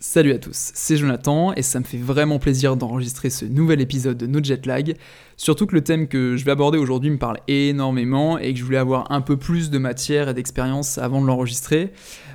Salut 0.00 0.30
à 0.30 0.38
tous, 0.38 0.70
c'est 0.74 0.96
Jonathan 0.96 1.52
et 1.54 1.62
ça 1.62 1.80
me 1.80 1.84
fait 1.84 1.98
vraiment 1.98 2.38
plaisir 2.38 2.76
d'enregistrer 2.76 3.30
ce 3.30 3.44
nouvel 3.44 3.80
épisode 3.80 4.16
de 4.16 4.28
No 4.28 4.38
Jet 4.40 4.64
Lag. 4.64 4.94
Surtout 5.36 5.66
que 5.66 5.74
le 5.74 5.82
thème 5.82 6.06
que 6.06 6.36
je 6.36 6.44
vais 6.44 6.52
aborder 6.52 6.78
aujourd'hui 6.78 7.10
me 7.10 7.18
parle 7.18 7.38
énormément 7.48 8.38
et 8.38 8.52
que 8.52 8.60
je 8.60 8.64
voulais 8.64 8.78
avoir 8.78 9.10
un 9.10 9.20
peu 9.20 9.36
plus 9.36 9.70
de 9.70 9.78
matière 9.78 10.28
et 10.28 10.34
d'expérience 10.34 10.98
avant 10.98 11.20
de 11.20 11.26
l'enregistrer. 11.26 11.90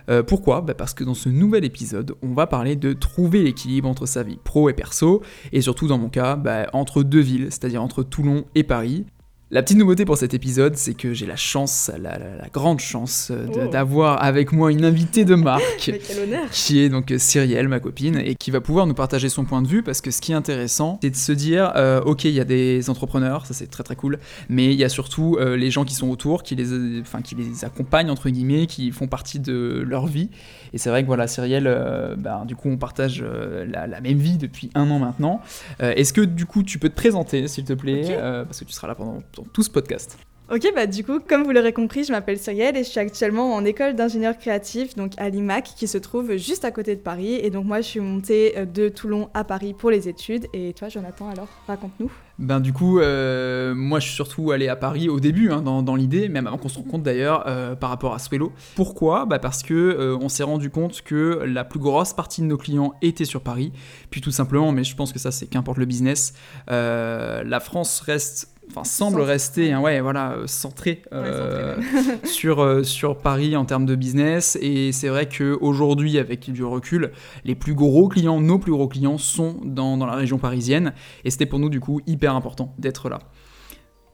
Euh, 0.09 0.23
pourquoi? 0.23 0.59
Bah 0.59 0.73
Parce 0.73 0.93
que 0.93 1.05
dans 1.05 1.13
ce 1.13 1.29
nouvel 1.29 1.63
épisode, 1.63 2.15
on 2.21 2.33
va 2.33 2.47
parler 2.47 2.75
de 2.75 2.91
trouver 2.91 3.43
l'équilibre 3.43 3.87
entre 3.87 4.07
sa 4.07 4.23
vie 4.23 4.39
pro 4.43 4.67
et 4.67 4.73
perso 4.73 5.23
et 5.53 5.61
surtout 5.61 5.87
dans 5.87 5.97
mon 5.97 6.09
cas, 6.09 6.35
bah, 6.35 6.67
entre 6.73 7.01
deux 7.01 7.21
villes, 7.21 7.47
c'est-à-dire 7.49 7.81
entre 7.81 8.03
Toulon 8.03 8.43
et 8.55 8.63
Paris. 8.63 9.05
La 9.53 9.61
petite 9.61 9.77
nouveauté 9.77 10.03
pour 10.03 10.17
cet 10.17 10.33
épisode, 10.33 10.75
c'est 10.77 10.95
que 10.95 11.13
j'ai 11.13 11.27
la 11.27 11.35
chance, 11.35 11.91
la, 12.01 12.17
grande 12.51 12.79
chance 12.79 13.29
euh, 13.29 13.45
Oh. 13.53 13.67
d'avoir 13.67 14.23
avec 14.23 14.51
moi 14.51 14.71
une 14.71 14.83
invitée 14.83 15.25
de 15.25 15.35
marque 15.35 15.61
qui 16.51 16.79
est 16.79 16.89
donc 16.89 17.13
Cyrielle, 17.19 17.67
ma 17.67 17.79
copine, 17.79 18.17
et 18.17 18.33
qui 18.33 18.49
va 18.49 18.61
pouvoir 18.61 18.87
nous 18.87 18.95
partager 18.95 19.29
son 19.29 19.45
point 19.45 19.61
de 19.61 19.67
vue 19.67 19.83
parce 19.83 20.01
que 20.01 20.09
ce 20.09 20.21
qui 20.21 20.31
est 20.31 20.35
intéressant, 20.35 20.97
c'est 21.03 21.11
de 21.11 21.15
se 21.15 21.31
dire, 21.31 21.71
euh, 21.75 22.01
ok, 22.01 22.23
il 22.23 22.31
y 22.31 22.39
a 22.39 22.45
des 22.45 22.89
entrepreneurs, 22.89 23.45
ça 23.45 23.53
c'est 23.53 23.67
très 23.67 23.83
très 23.83 23.95
cool, 23.95 24.17
mais 24.49 24.73
il 24.73 24.79
y 24.79 24.83
a 24.83 24.89
surtout 24.89 25.37
euh, 25.39 25.55
les 25.55 25.69
gens 25.69 25.85
qui 25.85 25.93
sont 25.93 26.09
autour, 26.09 26.41
qui 26.41 26.55
les, 26.55 26.73
euh, 26.73 27.01
enfin, 27.01 27.21
qui 27.21 27.35
les 27.35 27.63
accompagnent 27.63 28.09
entre 28.09 28.31
guillemets, 28.31 28.65
qui 28.65 28.91
font 28.91 29.05
partie 29.07 29.39
de 29.39 29.83
leur 29.87 30.07
vie. 30.07 30.31
Et 30.73 30.79
c'est 30.79 30.89
vrai 30.89 31.03
que 31.03 31.07
voilà, 31.07 31.27
Cyrielle, 31.27 31.67
euh, 31.67 32.15
ben, 32.17 32.45
du 32.45 32.55
coup, 32.55 32.69
on 32.69 32.77
partage 32.77 33.23
euh, 33.23 33.65
la, 33.71 33.85
la 33.85 34.01
même 34.01 34.17
vie 34.17 34.37
depuis 34.37 34.71
un 34.73 34.89
an 34.89 34.97
maintenant. 34.97 35.41
Euh, 35.81 35.93
Est-ce 35.95 36.11
que 36.13 36.21
du 36.21 36.47
coup, 36.47 36.63
tu 36.63 36.79
peux 36.79 36.89
te 36.89 36.95
présenter, 36.95 37.47
s'il 37.47 37.63
te 37.63 37.73
plaît, 37.73 38.07
euh, 38.09 38.43
parce 38.43 38.59
que 38.59 38.65
tu 38.65 38.73
seras 38.73 38.87
là 38.87 38.95
pendant, 38.95 39.21
pendant 39.43 39.49
tout 39.51 39.63
ce 39.63 39.69
podcast. 39.69 40.17
Ok, 40.51 40.71
bah 40.75 40.85
du 40.85 41.03
coup, 41.03 41.19
comme 41.19 41.43
vous 41.43 41.51
l'aurez 41.51 41.71
compris, 41.73 42.03
je 42.03 42.11
m'appelle 42.11 42.37
Cyrielle 42.37 42.75
et 42.75 42.83
je 42.83 42.89
suis 42.89 42.99
actuellement 42.99 43.55
en 43.55 43.63
école 43.63 43.95
d'ingénieur 43.95 44.37
créatif, 44.37 44.95
donc 44.95 45.13
à 45.17 45.29
l'IMAC, 45.29 45.73
qui 45.75 45.87
se 45.87 45.97
trouve 45.97 46.35
juste 46.35 46.65
à 46.65 46.71
côté 46.71 46.95
de 46.95 47.01
Paris. 47.01 47.35
Et 47.35 47.49
donc 47.49 47.65
moi, 47.65 47.79
je 47.81 47.87
suis 47.87 47.99
montée 48.01 48.57
euh, 48.57 48.65
de 48.65 48.89
Toulon 48.89 49.29
à 49.33 49.45
Paris 49.45 49.73
pour 49.73 49.89
les 49.89 50.09
études. 50.09 50.47
Et 50.53 50.73
toi, 50.73 50.89
Jonathan, 50.89 51.29
alors, 51.29 51.47
raconte-nous. 51.65 52.11
Ben 52.39 52.59
du 52.59 52.73
coup, 52.73 52.99
euh, 52.99 53.75
moi 53.75 53.99
je 53.99 54.07
suis 54.07 54.15
surtout 54.15 54.51
allé 54.51 54.67
à 54.67 54.75
Paris 54.75 55.07
au 55.07 55.19
début, 55.19 55.51
hein, 55.51 55.61
dans, 55.61 55.83
dans 55.83 55.95
l'idée, 55.95 56.29
même 56.29 56.47
avant 56.47 56.57
qu'on 56.57 56.67
se 56.67 56.79
rencontre 56.79 57.03
d'ailleurs, 57.03 57.43
euh, 57.47 57.75
par 57.75 57.91
rapport 57.91 58.15
à 58.15 58.19
Swello. 58.19 58.51
Pourquoi? 58.75 59.25
Bah 59.25 59.37
Parce 59.37 59.61
que 59.61 59.73
euh, 59.73 60.17
on 60.19 60.29
s'est 60.29 60.43
rendu 60.43 60.71
compte 60.71 61.03
que 61.03 61.43
la 61.45 61.63
plus 61.63 61.79
grosse 61.79 62.13
partie 62.13 62.41
de 62.41 62.47
nos 62.47 62.57
clients 62.57 62.95
était 63.03 63.25
sur 63.25 63.41
Paris. 63.41 63.71
Puis 64.09 64.19
tout 64.19 64.31
simplement, 64.31 64.71
mais 64.71 64.83
je 64.83 64.95
pense 64.95 65.13
que 65.13 65.19
ça 65.19 65.31
c'est 65.31 65.45
qu'importe 65.45 65.77
le 65.77 65.85
business, 65.85 66.33
la 66.67 67.59
France 67.59 68.01
reste, 68.01 68.52
enfin 68.69 68.83
semble 68.83 69.21
rester, 69.21 69.71
hein, 69.71 69.81
ouais, 69.81 70.01
voilà, 70.01 70.33
euh, 70.33 70.47
centrée 70.47 71.01
euh, 71.13 71.77
Ouais, 71.77 71.83
sur, 72.25 72.61
euh, 72.61 72.83
sur 72.83 73.17
Paris 73.17 73.55
en 73.55 73.65
termes 73.65 73.85
de 73.85 73.95
business. 73.95 74.57
Et 74.61 74.91
c'est 74.91 75.09
vrai 75.09 75.27
qu'aujourd'hui, 75.27 76.17
avec 76.17 76.49
du 76.51 76.63
recul, 76.63 77.11
les 77.43 77.55
plus 77.55 77.73
gros 77.73 78.07
clients, 78.07 78.39
nos 78.39 78.59
plus 78.59 78.71
gros 78.71 78.87
clients, 78.87 79.17
sont 79.17 79.59
dans, 79.63 79.97
dans 79.97 80.05
la 80.05 80.15
région 80.15 80.37
parisienne. 80.37 80.93
Et 81.23 81.31
c'était 81.31 81.45
pour 81.45 81.59
nous, 81.59 81.69
du 81.69 81.79
coup, 81.79 82.01
hyper 82.07 82.35
important 82.35 82.73
d'être 82.77 83.09
là. 83.09 83.19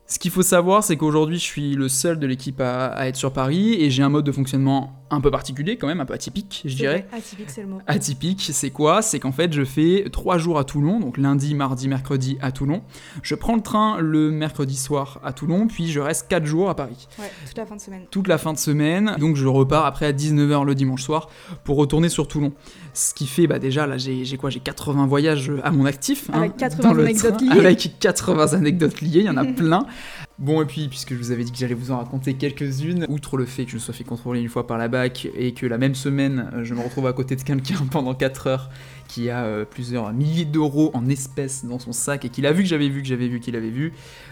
Ce 0.07 0.17
qu'il 0.17 0.31
faut 0.31 0.41
savoir, 0.41 0.83
c'est 0.83 0.97
qu'aujourd'hui, 0.97 1.37
je 1.37 1.43
suis 1.43 1.75
le 1.75 1.87
seul 1.87 2.17
de 2.17 2.25
l'équipe 2.25 2.59
à, 2.61 2.87
à 2.87 3.07
être 3.07 3.15
sur 3.15 3.31
Paris 3.31 3.75
et 3.75 3.91
j'ai 3.91 4.01
un 4.01 4.09
mode 4.09 4.25
de 4.25 4.31
fonctionnement 4.31 4.98
un 5.11 5.21
peu 5.21 5.31
particulier, 5.31 5.77
quand 5.77 5.87
même, 5.87 5.99
un 5.99 6.05
peu 6.05 6.13
atypique, 6.13 6.61
je 6.65 6.75
dirais. 6.75 7.05
vrai, 7.09 7.17
Atypique, 7.19 7.49
c'est 7.49 7.61
le 7.61 7.67
mot. 7.67 7.79
Atypique, 7.87 8.49
c'est 8.53 8.69
quoi? 8.69 9.01
C'est 9.01 9.19
qu'en 9.19 9.31
fait, 9.31 9.51
je 9.53 9.63
fais 9.65 10.05
trois 10.11 10.37
jours 10.37 10.59
à 10.59 10.63
Toulon, 10.63 10.99
donc 10.99 11.17
lundi, 11.17 11.55
mardi, 11.55 11.87
mercredi 11.87 12.37
à 12.41 12.51
Toulon. 12.51 12.81
Je 13.23 13.35
prends 13.35 13.55
le 13.55 13.61
train 13.61 13.97
le 13.99 14.29
mercredi 14.31 14.75
soir 14.75 15.19
à 15.23 15.33
Toulon, 15.33 15.67
puis 15.67 15.87
je 15.91 15.99
reste 15.99 16.27
quatre 16.27 16.45
jours 16.45 16.69
à 16.69 16.75
Paris 16.75 17.07
Ouais, 17.17 17.31
toute 17.47 17.57
la 17.57 17.65
fin 17.65 17.75
de 17.75 17.81
semaine. 17.81 18.01
toute 18.11 18.27
la 18.27 18.37
fin 18.37 18.53
de 18.53 18.57
semaine. 18.59 19.15
Donc 19.19 19.35
je 19.35 19.47
repars 19.47 19.85
après 19.85 20.05
à 20.05 20.11
19h 20.13 20.63
le 20.65 20.75
dimanche 20.75 21.01
soir 21.03 21.29
pour 21.63 21.77
retourner 21.77 22.09
sur 22.09 22.27
Toulon. 22.27 22.53
Ce 22.93 23.13
qui 23.13 23.27
fait, 23.27 23.47
bah 23.47 23.59
déjà 23.59 23.87
là 23.87 23.97
j'ai 23.97 24.25
quoi? 24.37 24.49
J'ai 24.49 24.59
80 24.59 25.07
voyages 25.07 25.51
à 25.63 25.71
mon 25.71 25.85
actif. 25.85 26.29
hein, 26.33 26.39
Avec 26.39 26.57
80 26.57 26.93
dans 26.93 26.99
anecdotes 26.99 27.41
liées. 27.41 27.49
Avec 27.51 27.91
80 27.99 28.53
anecdotes 28.53 29.01
liées, 29.01 29.19
il 29.21 29.25
y 29.25 29.29
en 29.29 29.37
a 29.37 29.45
plein. 29.45 29.85
Bon 30.39 30.61
et 30.61 30.65
puis 30.65 30.87
puisque 30.87 31.09
je 31.13 31.17
vous 31.17 31.31
avais 31.31 31.43
dit 31.43 31.51
que 31.51 31.57
j'allais 31.57 31.73
vous 31.73 31.91
en 31.91 31.97
raconter 31.97 32.33
quelques-unes, 32.35 33.05
outre 33.09 33.35
le 33.35 33.43
fait 33.43 33.65
que 33.65 33.71
je 33.71 33.75
me 33.75 33.81
sois 33.81 33.93
fait 33.93 34.05
contrôler 34.05 34.39
une 34.39 34.47
fois 34.47 34.65
par 34.65 34.77
la 34.77 34.87
BAC 34.87 35.27
et 35.35 35.53
que 35.53 35.65
la 35.65 35.77
même 35.77 35.95
semaine 35.95 36.49
euh, 36.53 36.63
je 36.63 36.73
me 36.73 36.79
retrouve 36.79 37.07
à 37.07 37.13
côté 37.13 37.35
de 37.35 37.41
quelqu'un 37.41 37.85
pendant 37.91 38.13
4 38.13 38.47
heures 38.47 38.69
qui 39.09 39.29
a 39.29 39.43
euh, 39.43 39.65
plusieurs 39.65 40.13
milliers 40.13 40.45
d'euros 40.45 40.91
en 40.93 41.09
espèces 41.09 41.65
dans 41.65 41.79
son 41.79 41.91
sac 41.91 42.23
et 42.23 42.29
qu'il 42.29 42.45
a 42.45 42.53
vu 42.53 42.63
que 42.63 42.69
j'avais 42.69 42.87
vu 42.87 43.01
que 43.01 43.07
j'avais 43.07 43.27
vu 43.27 43.41
qu'il 43.41 43.57
avait 43.57 43.69
vu, 43.69 43.91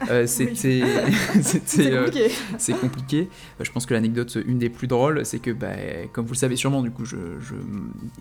euh, 0.09 0.25
c'était 0.27 0.83
C'est 2.57 2.79
compliqué. 2.79 3.27
Je 3.59 3.71
pense 3.71 3.85
que 3.85 3.93
l'anecdote, 3.93 4.37
une 4.47 4.59
des 4.59 4.69
plus 4.69 4.87
drôles, 4.87 5.25
c'est 5.25 5.39
que, 5.39 5.51
bah, 5.51 5.71
comme 6.13 6.25
vous 6.25 6.33
le 6.33 6.37
savez 6.37 6.55
sûrement, 6.55 6.83
du 6.83 6.91
coup, 6.91 7.05
je, 7.05 7.17
je 7.41 7.55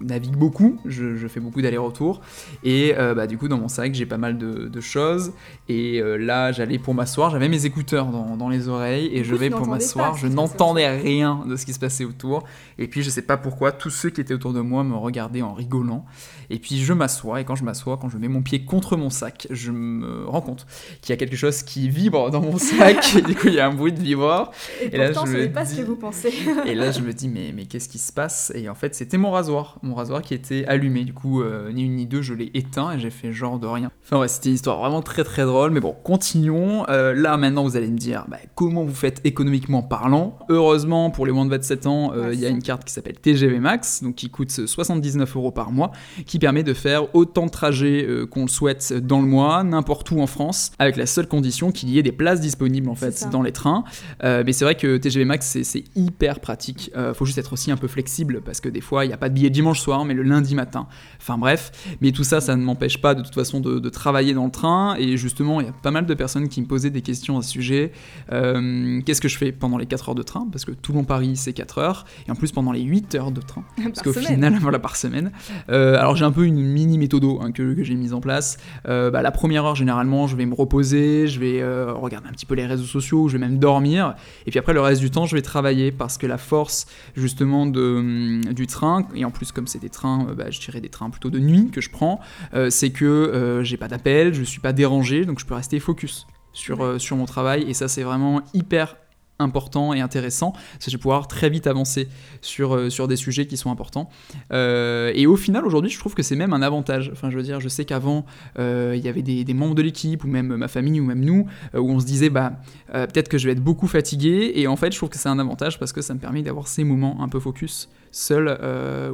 navigue 0.01 0.35
beaucoup, 0.35 0.81
je, 0.87 1.17
je 1.17 1.29
fais 1.29 1.41
beaucoup 1.41 1.61
d'allers-retours, 1.61 2.23
et 2.65 2.95
bah, 2.95 3.27
du 3.27 3.37
coup, 3.37 3.49
dans 3.49 3.59
mon 3.59 3.69
sac, 3.69 3.95
j'ai 3.95 4.07
pas 4.07 4.17
mal 4.17 4.39
de, 4.39 4.69
de 4.69 4.81
choses. 4.81 5.33
Et 5.69 6.01
là, 6.19 6.53
j'allais 6.53 6.79
pour 6.79 6.95
m'asseoir, 6.95 7.31
j'avais 7.31 7.51
mes 7.51 7.67
écouteurs 7.67 7.76
dans, 7.85 8.37
dans 8.37 8.49
les 8.49 8.69
oreilles, 8.69 9.07
et 9.13 9.21
Du 9.21 9.25
je 9.25 9.35
coup, 9.35 9.41
vais 9.41 9.51
pour 9.51 9.67
m'asseoir. 9.67 10.17
Je 10.17 10.27
n'entendais 10.27 10.89
rien 10.89 11.45
de 11.47 11.57
ce 11.57 11.67
qui 11.67 11.73
se 11.73 11.79
passait 11.79 12.05
autour, 12.05 12.45
et 12.79 12.89
puis 12.89 13.03
je 13.03 13.11
sais 13.11 13.23
pas 13.23 13.37
pourquoi, 13.37 13.73
tous 13.73 13.91
ceux 13.91 14.11
qui 14.11 14.21
étaient 14.21 14.35
autour 14.35 14.53
de 14.53 14.61
moi 14.61 14.85
me 14.85 14.97
regardaient 14.97 15.43
en 15.43 15.53
rigolant. 15.55 16.05
Et 16.51 16.59
puis 16.59 16.79
je 16.79 16.93
m'assois, 16.93 17.41
et 17.41 17.45
quand 17.45 17.57
je 17.57 17.65
m'assois, 17.65 17.97
quand 17.97 18.09
je 18.09 18.19
mets 18.19 18.29
mon 18.29 18.43
pied 18.43 18.65
contre 18.65 18.97
mon 18.97 19.11
sac, 19.11 19.47
je 19.51 19.71
me 19.73 20.27
rends 20.27 20.41
compte 20.41 20.67
qu'il 21.01 21.11
y 21.11 21.13
a 21.13 21.17
quelque 21.17 21.37
chose 21.37 21.63
qui 21.63 21.89
vibre 21.89 22.31
dans 22.31 22.41
mon 22.41 22.59
sac, 22.59 23.15
et 23.17 23.23
du 23.23 23.35
coup, 23.35 23.49
il 23.49 23.55
y 23.55 23.61
a 23.61 23.67
un 23.67 23.75
bruit 23.75 23.93
de 23.93 24.01
vibreur. 24.01 24.51
Et, 24.83 24.95
et 24.95 24.99
là, 24.99 25.13
je 25.13 25.19
ce 25.19 25.27
me 25.27 25.39
n'est 25.41 25.49
pas 25.49 25.65
ce 25.65 25.75
dis- 25.75 25.81
que 25.81 25.87
vous 25.87 25.97
pensez. 25.97 26.33
Et 26.67 26.75
là, 26.75 26.91
je 26.91 27.01
me 27.01 27.13
dis, 27.13 27.29
mais, 27.29 27.53
mais 27.55 27.65
qu'est-ce 27.67 27.89
qui 27.89 27.99
se 27.99 28.13
passe? 28.13 28.53
Et 28.55 28.69
en 28.69 28.75
fait, 28.75 28.95
c'était 28.95 29.17
mon 29.19 29.31
rasoir. 29.31 29.79
Mon 29.83 29.95
rasoir 29.95 30.23
qui 30.23 30.35
était 30.35 30.65
allumé. 30.67 31.05
Du 31.05 31.13
coup, 31.13 31.43
euh, 31.43 31.73
ni 31.73 31.85
une 31.85 31.97
ni 31.97 32.07
deux, 32.07 32.23
je 32.23 32.35
l'ai 32.35 32.51
éteint 32.55 32.93
et 32.93 32.99
j'ai 32.99 33.11
fait 33.11 33.33
genre 33.33 33.59
de 33.59 33.67
rien. 33.67 33.91
Enfin, 34.05 34.19
ouais, 34.21 34.29
c'était 34.29 34.49
une 34.49 34.55
histoire 34.55 34.79
vraiment 34.79 35.03
très 35.03 35.25
très 35.25 35.45
drôle. 35.45 35.71
Mais 35.71 35.81
bon, 35.81 35.95
continuons. 36.05 36.85
Euh, 36.89 37.15
là, 37.15 37.37
maintenant, 37.37 37.65
vous 37.67 37.77
allez 37.77 37.89
me 37.91 37.99
dire, 37.99 38.25
bah, 38.29 38.39
comment 38.55 38.85
vous 38.85 38.95
faites 38.95 39.21
économiquement 39.25 39.83
parlant 39.83 40.39
Heureusement, 40.49 41.11
pour 41.11 41.27
les 41.27 41.33
moins 41.33 41.45
de 41.45 41.51
27 41.51 41.87
ans, 41.87 42.13
euh, 42.15 42.33
il 42.33 42.41
y 42.41 42.47
a 42.47 42.49
une 42.49 42.63
carte 42.63 42.85
qui 42.85 42.93
s'appelle 42.93 43.17
TGV 43.21 43.59
Max, 43.59 44.03
donc 44.03 44.15
qui 44.15 44.31
coûte 44.31 44.51
79 44.67 45.37
euros 45.37 45.51
par 45.51 45.73
mois, 45.73 45.93
qui 46.27 46.39
permet 46.39 46.63
de 46.63 46.75
faire 46.75 47.15
autant 47.15 47.47
de 47.47 47.51
trajets 47.51 48.05
euh, 48.09 48.27
qu'on 48.27 48.43
le 48.43 48.49
souhaite 48.49 48.93
dans 48.95 49.21
le 49.21 49.27
mois, 49.27 49.63
n'importe 49.65 50.11
où 50.11 50.21
en 50.21 50.27
France, 50.27 50.73
avec 50.79 50.97
la 50.97 51.07
seule 51.07 51.27
condition 51.29 51.71
qu'il 51.73 51.91
y 51.91 51.99
ait 51.99 52.03
des 52.03 52.13
places 52.13 52.41
disponibles 52.41 52.89
en 52.89 52.95
fait 52.95 53.29
dans 53.31 53.43
les 53.43 53.53
trains. 53.53 53.85
Euh, 54.25 54.43
mais 54.47 54.53
c'est 54.53 54.65
vrai 54.65 54.75
que 54.75 54.97
TGV 54.97 55.25
Max, 55.25 55.59
c'est- 55.63 55.85
hyper 55.97 56.41
pratique. 56.41 56.91
Euh, 56.97 57.15
faut 57.15 57.25
juste 57.25 57.39
être 57.39 57.53
aussi 57.53 57.71
un 57.71 57.77
peu 57.77 57.89
flexible 57.89 58.41
parce 58.45 58.61
que 58.61 58.69
des 58.69 58.81
fois, 58.81 59.05
il 59.05 59.09
n'y 59.09 59.15
a 59.15 59.17
pas 59.17 59.29
de 59.29 59.35
billet 59.35 59.51
dimanche 59.51 59.81
soir, 59.81 60.05
mais 60.05 60.15
le 60.15 60.23
lundi 60.23 60.55
matin. 60.55 60.87
Enfin 61.21 61.39
bref, 61.39 61.73
mais 62.01 62.13
tout 62.13 62.25
ça, 62.25 62.41
ça 62.41 62.57
ne 62.57 62.63
m'empêche 62.63 63.01
pas 63.01 63.15
de 63.15 63.23
toute 63.23 63.35
façon 63.35 63.61
de, 63.61 63.79
de 63.79 63.89
travailler 63.89 64.35
dans 64.35 64.45
le 64.45 64.51
train. 64.51 64.95
Et 64.99 65.17
justement, 65.17 65.61
il 65.61 65.67
y 65.67 65.71
a 65.71 65.73
pas 65.73 65.91
mal 65.91 66.07
de 66.07 66.15
personnes 66.15 66.49
qui 66.49 66.61
me 66.61 66.67
posaient 66.67 66.91
des 66.91 67.03
questions 67.03 67.39
à 67.39 67.43
ce 67.43 67.53
sujet. 67.57 67.93
Euh, 68.33 69.01
Qu'est-ce 69.05 69.21
que 69.21 69.29
je 69.29 69.39
fais 69.39 69.53
pendant 69.53 69.79
les 69.79 69.87
4 69.87 70.11
heures 70.11 70.15
de 70.15 70.23
train 70.23 70.47
Parce 70.53 70.65
que 70.65 70.73
Toulon-Paris, 70.73 71.37
c'est 71.37 71.53
4 71.53 71.79
heures. 71.79 72.05
Et 72.29 72.31
en 72.31 72.35
plus, 72.35 72.53
pendant 72.53 72.73
les 72.73 72.83
8 72.83 73.15
heures 73.15 73.31
de 73.31 73.41
train. 73.41 73.65
Parce 73.77 74.03
Par 74.03 74.05
qu'au 74.05 74.13
final, 74.13 74.59
voilà, 74.61 74.79
par 74.79 74.97
semaine. 74.97 75.33
Euh, 75.71 75.99
alors 75.99 76.17
j'ai 76.17 76.25
un 76.25 76.33
peu 76.33 76.45
une 76.45 76.61
mini 76.61 76.99
méthodo 76.99 77.41
hein, 77.41 77.53
que, 77.53 77.75
que 77.75 77.83
j'ai 77.83 77.95
mise 77.95 78.13
en 78.13 78.21
place. 78.21 78.59
Euh, 78.89 79.11
bah, 79.11 79.23
la 79.23 79.31
première 79.31 79.65
heure, 79.65 79.75
généralement, 79.75 80.27
je 80.27 80.37
vais 80.37 80.47
me 80.47 80.55
reposer, 80.55 81.27
je 81.27 81.41
vais 81.41 81.65
regarder 81.65 82.29
un 82.29 82.33
petit 82.33 82.47
peu 82.47 82.55
les 82.55 82.67
réseaux 82.67 82.85
sociaux, 82.85 83.29
je 83.29 83.35
vais 83.35 83.45
même 83.47 83.59
dormir. 83.59 84.15
Et 84.47 84.51
puis 84.51 84.59
après, 84.59 84.75
le 84.75 84.81
reste 84.81 85.01
du 85.01 85.11
temps, 85.11 85.27
je 85.27 85.35
vais 85.35 85.43
travailler 85.43 85.93
parce 85.93 86.19
que 86.19 86.27
la 86.27 86.39
force, 86.39 86.87
justement, 87.17 87.67
de, 87.67 87.81
hum, 87.81 88.41
du 88.53 88.67
train, 88.67 89.07
et 89.15 89.25
en 89.25 89.31
plus, 89.31 89.53
comme 89.53 89.67
c'est 89.67 89.79
des 89.79 89.91
trains, 89.91 90.27
bah, 90.37 90.51
je 90.51 90.61
dirais 90.61 90.81
des 90.81 90.89
trains 90.89 91.11
plutôt 91.11 91.31
de 91.31 91.39
nuit 91.39 91.71
que 91.71 91.81
je 91.81 91.91
prends, 91.91 92.21
c'est 92.69 92.91
que 92.91 93.61
j'ai 93.63 93.77
pas 93.77 93.89
d'appel, 93.89 94.35
je 94.35 94.43
suis 94.43 94.61
pas 94.61 94.73
dérangé, 94.73 95.25
donc 95.25 95.41
je 95.41 95.47
peux 95.47 95.55
rester 95.55 95.81
focus 95.81 96.27
sur, 96.57 96.83
euh, 96.83 96.99
sur 96.99 97.17
mon 97.17 97.27
travail. 97.27 97.65
Et 97.69 97.75
ça, 97.75 97.87
c'est 97.87 98.03
vraiment 98.03 98.41
hyper 98.55 98.97
important 99.39 99.93
et 99.93 100.01
intéressant, 100.01 100.53
parce 100.53 100.87
que 100.87 100.91
je 100.91 100.97
vais 100.97 101.01
pouvoir 101.01 101.29
très 101.29 101.51
vite 101.51 101.67
avancer 101.67 102.09
sur, 102.41 102.75
euh, 102.75 102.89
sur 102.89 103.07
des 103.07 103.17
sujets 103.17 103.47
qui 103.47 103.59
sont 103.59 103.71
importants. 103.71 104.09
Euh, 104.51 105.13
et 105.15 105.27
au 105.27 105.37
final, 105.37 105.67
aujourd'hui, 105.67 105.91
je 105.91 105.99
trouve 105.99 106.15
que 106.15 106.23
c'est 106.23 106.37
même 106.37 106.55
un 106.55 106.63
avantage. 106.63 107.11
Enfin, 107.13 107.31
je 107.31 107.37
veux 107.37 107.43
dire, 107.43 107.61
je 107.61 107.69
sais 107.69 107.85
qu'avant, 107.85 108.25
euh, 108.59 108.95
il 108.97 109.05
y 109.05 109.09
avait 109.09 109.21
des, 109.23 109.45
des 109.45 109.55
membres 109.55 109.75
de 109.75 109.83
l'équipe, 109.83 110.25
ou 110.25 110.29
même 110.29 110.57
ma 110.57 110.69
famille, 110.69 111.01
ou 111.01 111.05
même 111.05 111.23
nous, 111.23 111.47
où 111.75 111.91
on 111.91 112.01
se 112.01 112.07
disait, 112.07 112.31
bah, 112.31 112.53
peut-être 112.93 113.29
que 113.29 113.37
je 113.37 113.47
vais 113.47 113.53
être 113.53 113.63
beaucoup 113.63 113.89
fatigué. 113.89 114.53
Et 114.55 114.67
en 114.67 114.77
fait, 114.77 114.93
je 114.93 114.97
trouve 114.97 115.11
que 115.11 115.19
c'est 115.19 115.29
un 115.29 115.39
avantage 115.39 115.79
parce 115.79 115.93
que 115.93 116.01
ça 116.01 116.15
me 116.15 116.19
permet 116.19 116.43
d'avoir 116.43 116.67
ces 116.67 116.85
moments 116.85 117.23
un 117.23 117.29
peu 117.29 117.41
focus, 117.41 117.91
seul, 118.13 118.59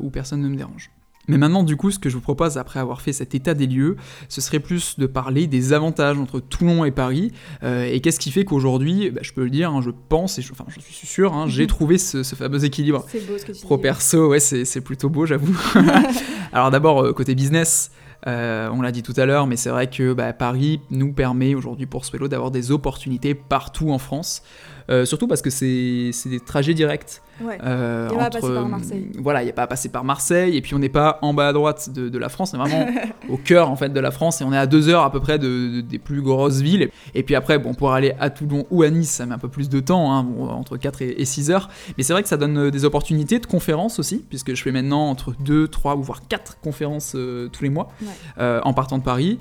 où 0.01 0.11
personne 0.11 0.41
ne 0.41 0.49
me 0.49 0.57
dérange. 0.57 0.91
Mais 1.29 1.39
maintenant, 1.39 1.63
du 1.63 1.77
coup, 1.77 1.91
ce 1.93 1.99
que 2.01 2.09
je 2.09 2.17
vous 2.17 2.21
propose 2.21 2.59
après 2.59 2.81
avoir 2.81 3.01
fait 3.01 3.13
cet 3.13 3.35
état 3.35 3.55
des 3.55 3.67
lieux, 3.69 3.97
ce 4.29 4.41
serait 4.41 4.59
plus 4.59 4.99
de 4.99 5.07
parler 5.07 5.47
des 5.47 5.73
avantages 5.73 6.19
entre 6.19 6.41
Toulon 6.41 6.85
et 6.85 6.91
Paris. 6.91 7.31
euh, 7.63 7.85
et 7.85 8.01
qu'est-ce 8.01 8.19
qui 8.19 8.33
fait 8.33 8.45
qu'aujourd'hui, 8.45 9.11
bah, 9.11 9.21
je 9.23 9.33
peux 9.33 9.45
le 9.45 9.51
dire, 9.51 9.71
hein, 9.71 9.81
je 9.83 9.91
pense, 10.09 10.39
et 10.39 10.43
je, 10.43 10.51
enfin, 10.53 10.65
je 10.69 10.81
suis 10.81 11.07
sûr, 11.07 11.33
hein, 11.33 11.45
j'ai 11.47 11.67
trouvé 11.69 11.97
ce- 11.99 12.23
ce 12.25 12.35
fameux 12.35 12.65
équilibre. 12.65 13.05
C'est 13.09 13.25
beau 13.27 13.39
ce 13.39 13.45
que 13.45 13.53
tu 13.53 13.63
Pro 13.63 13.77
dis. 13.77 13.83
perso, 13.83 14.29
ouais, 14.29 14.41
c'est 14.41 14.65
c'est 14.65 14.81
plutôt 14.81 15.09
beau, 15.11 15.25
j'avoue. 15.27 15.57
Alors 16.53 16.71
d'abord, 16.71 17.03
euh, 17.05 17.13
côté 17.13 17.35
business, 17.35 17.93
euh, 18.27 18.69
on 18.73 18.83
l'a 18.83 18.93
dit 18.93 19.03
tout 19.03 19.15
à 19.17 19.25
l'heure, 19.27 19.47
mais 19.47 19.57
c'est 19.57 19.71
vrai 19.71 19.89
que 19.91 20.13
bah, 20.13 20.33
Paris 20.33 20.81
nous 20.91 21.13
permet 21.13 21.55
aujourd'hui 21.55 21.87
pour 21.87 22.05
Swello 22.05 22.29
d'avoir 22.29 22.51
des 22.51 22.71
opportunités 22.71 23.35
partout 23.35 23.91
en 23.91 23.99
France. 23.99 24.43
Euh, 24.91 25.05
surtout 25.05 25.27
parce 25.29 25.43
que 25.43 25.51
c'est 25.51 26.11
des 26.29 26.41
trajets 26.41 26.75
directs. 26.75 27.21
Ouais. 27.43 27.59
Euh, 27.65 28.09
Il 28.11 28.15
y 28.15 28.17
a 28.17 28.19
pas 28.19 28.27
à 28.27 28.31
passer 28.31 28.53
par 28.55 28.69
Marseille. 28.69 29.09
Voilà, 29.19 29.43
il 29.43 29.45
n'y 29.47 29.51
a 29.51 29.55
pas 29.55 29.63
à 29.63 29.67
passer 29.67 29.89
par 29.89 30.05
Marseille, 30.05 30.57
et 30.57 30.61
puis 30.63 30.75
on 30.75 30.79
n'est 30.79 30.89
pas 30.89 31.19
en 31.23 31.35
bas 31.35 31.49
à 31.49 31.53
droite 31.53 31.91
de, 31.91 32.09
de 32.09 32.19
la 32.19 32.29
France, 32.29 32.53
on 32.55 32.65
est 32.65 32.69
vraiment 32.69 32.87
au 33.29 33.37
cœur 33.37 33.71
en 33.71 33.77
fait 33.77 33.89
de 33.89 34.01
la 34.01 34.11
France, 34.11 34.41
et 34.41 34.45
on 34.45 34.53
est 34.53 34.59
à 34.59 34.67
deux 34.67 34.89
heures 34.89 35.03
à 35.03 35.11
peu 35.11 35.21
près 35.21 35.39
de, 35.39 35.77
de- 35.77 35.81
des 35.81 35.99
plus 35.99 36.21
grosses 36.23 36.61
villes. 36.61 36.91
Et 37.15 37.23
puis 37.23 37.35
après, 37.35 37.59
bon, 37.59 37.75
pour 37.75 37.93
aller 37.93 38.15
à 38.21 38.31
Toulon 38.31 38.67
ou 38.71 38.83
à 38.83 38.91
Nice, 38.91 39.11
ça 39.11 39.27
met 39.27 39.35
un 39.35 39.39
peu 39.39 39.49
plus 39.49 39.69
de 39.69 39.81
temps, 39.81 40.13
hein, 40.13 40.23
bon, 40.25 40.49
entre 40.49 40.77
4 40.77 41.03
et, 41.03 41.21
et 41.21 41.25
6 41.25 41.51
heures. 41.51 41.69
Mais 41.97 42.05
c'est 42.05 42.13
vrai 42.13 42.23
que 42.23 42.29
ça 42.29 42.37
donne 42.37 42.57
euh, 42.59 42.71
des 42.71 42.85
opportunités 42.85 43.39
de 43.39 43.47
conférences 43.47 43.99
aussi, 43.99 44.25
puisque 44.29 44.55
je 44.55 44.63
fais 44.63 44.73
maintenant 44.73 45.09
entre 45.09 45.35
2, 45.41 45.69
3 45.69 45.97
ou 45.97 46.03
voire 46.03 46.21
4 46.29 46.59
conférences 46.63 47.13
euh, 47.17 47.49
tous 47.49 47.65
les 47.65 47.71
mois 47.71 47.89
Ouais. 48.03 48.61
en 48.63 48.73
partant 48.75 48.99
de 48.99 49.03
Paris. 49.03 49.39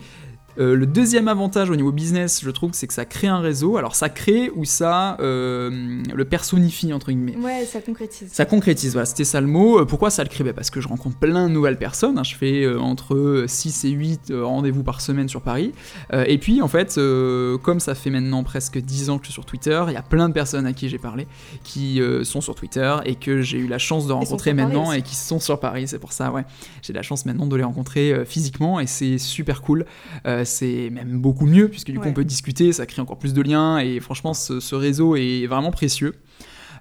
Euh, 0.61 0.75
le 0.75 0.85
deuxième 0.85 1.27
avantage 1.27 1.69
au 1.71 1.75
niveau 1.75 1.91
business, 1.91 2.41
je 2.43 2.49
trouve, 2.51 2.69
c'est 2.73 2.85
que 2.85 2.93
ça 2.93 3.05
crée 3.05 3.27
un 3.27 3.39
réseau. 3.39 3.77
Alors 3.77 3.95
ça 3.95 4.09
crée 4.09 4.51
ou 4.55 4.63
ça 4.63 5.17
euh, 5.19 6.03
le 6.13 6.25
personnifie 6.25 6.93
entre 6.93 7.11
guillemets. 7.11 7.35
Ouais, 7.35 7.65
ça 7.65 7.81
concrétise. 7.81 8.29
Ça 8.31 8.45
concrétise, 8.45 8.93
voilà, 8.93 9.05
c'était 9.05 9.23
ça 9.23 9.41
le 9.41 9.47
mot. 9.47 9.79
Euh, 9.79 9.85
Pourquoi 9.85 10.09
ça 10.11 10.23
le 10.23 10.29
crée? 10.29 10.43
Bah, 10.43 10.53
Parce 10.53 10.69
que 10.69 10.79
je 10.79 10.87
rencontre 10.87 11.17
plein 11.17 11.47
de 11.49 11.53
nouvelles 11.53 11.77
personnes. 11.77 12.17
hein. 12.19 12.23
Je 12.23 12.35
fais 12.35 12.63
euh, 12.63 12.79
entre 12.79 13.45
6 13.47 13.85
et 13.85 13.89
8 13.89 14.31
euh, 14.31 14.45
rendez-vous 14.45 14.83
par 14.83 15.01
semaine 15.01 15.27
sur 15.27 15.41
Paris. 15.41 15.71
Et 16.27 16.37
puis, 16.37 16.61
en 16.61 16.67
fait, 16.67 16.99
comme 17.63 17.79
ça 17.79 17.95
fait 17.95 18.09
maintenant 18.09 18.43
presque 18.43 18.77
10 18.77 19.09
ans 19.09 19.17
que 19.17 19.23
je 19.25 19.31
suis 19.31 19.33
sur 19.33 19.45
Twitter, 19.45 19.83
il 19.87 19.93
y 19.93 19.97
a 19.97 20.01
plein 20.01 20.27
de 20.29 20.33
personnes 20.33 20.65
à 20.65 20.73
qui 20.73 20.89
j'ai 20.89 20.97
parlé 20.97 21.27
qui 21.63 22.01
sont 22.23 22.41
sur 22.41 22.55
Twitter 22.55 22.95
et 23.05 23.15
que 23.15 23.41
j'ai 23.41 23.57
eu 23.57 23.67
la 23.67 23.77
chance 23.77 24.07
de 24.07 24.13
rencontrer 24.13 24.53
maintenant 24.53 24.91
et 24.91 25.01
qui 25.01 25.15
sont 25.15 25.39
sur 25.39 25.59
Paris. 25.59 25.87
C'est 25.87 25.99
pour 25.99 26.11
ça, 26.13 26.31
ouais. 26.31 26.43
J'ai 26.81 26.93
la 26.93 27.01
chance 27.01 27.25
maintenant 27.25 27.47
de 27.47 27.55
les 27.55 27.63
rencontrer 27.63 28.25
physiquement 28.25 28.79
et 28.79 28.87
c'est 28.87 29.17
super 29.17 29.61
cool. 29.61 29.85
Euh, 30.25 30.43
c'est 30.51 30.89
même 30.91 31.19
beaucoup 31.21 31.45
mieux 31.45 31.67
puisque 31.69 31.87
du 31.91 31.97
coup 31.97 32.05
Ouais. 32.05 32.09
on 32.11 32.13
peut 32.13 32.25
discuter, 32.25 32.71
ça 32.73 32.85
crée 32.85 33.01
encore 33.01 33.17
plus 33.19 33.33
de 33.33 33.41
liens 33.41 33.79
et 33.79 33.99
franchement 33.99 34.33
ce, 34.33 34.59
ce 34.59 34.75
réseau 34.75 35.15
est 35.15 35.47
vraiment 35.47 35.71
précieux. 35.71 36.13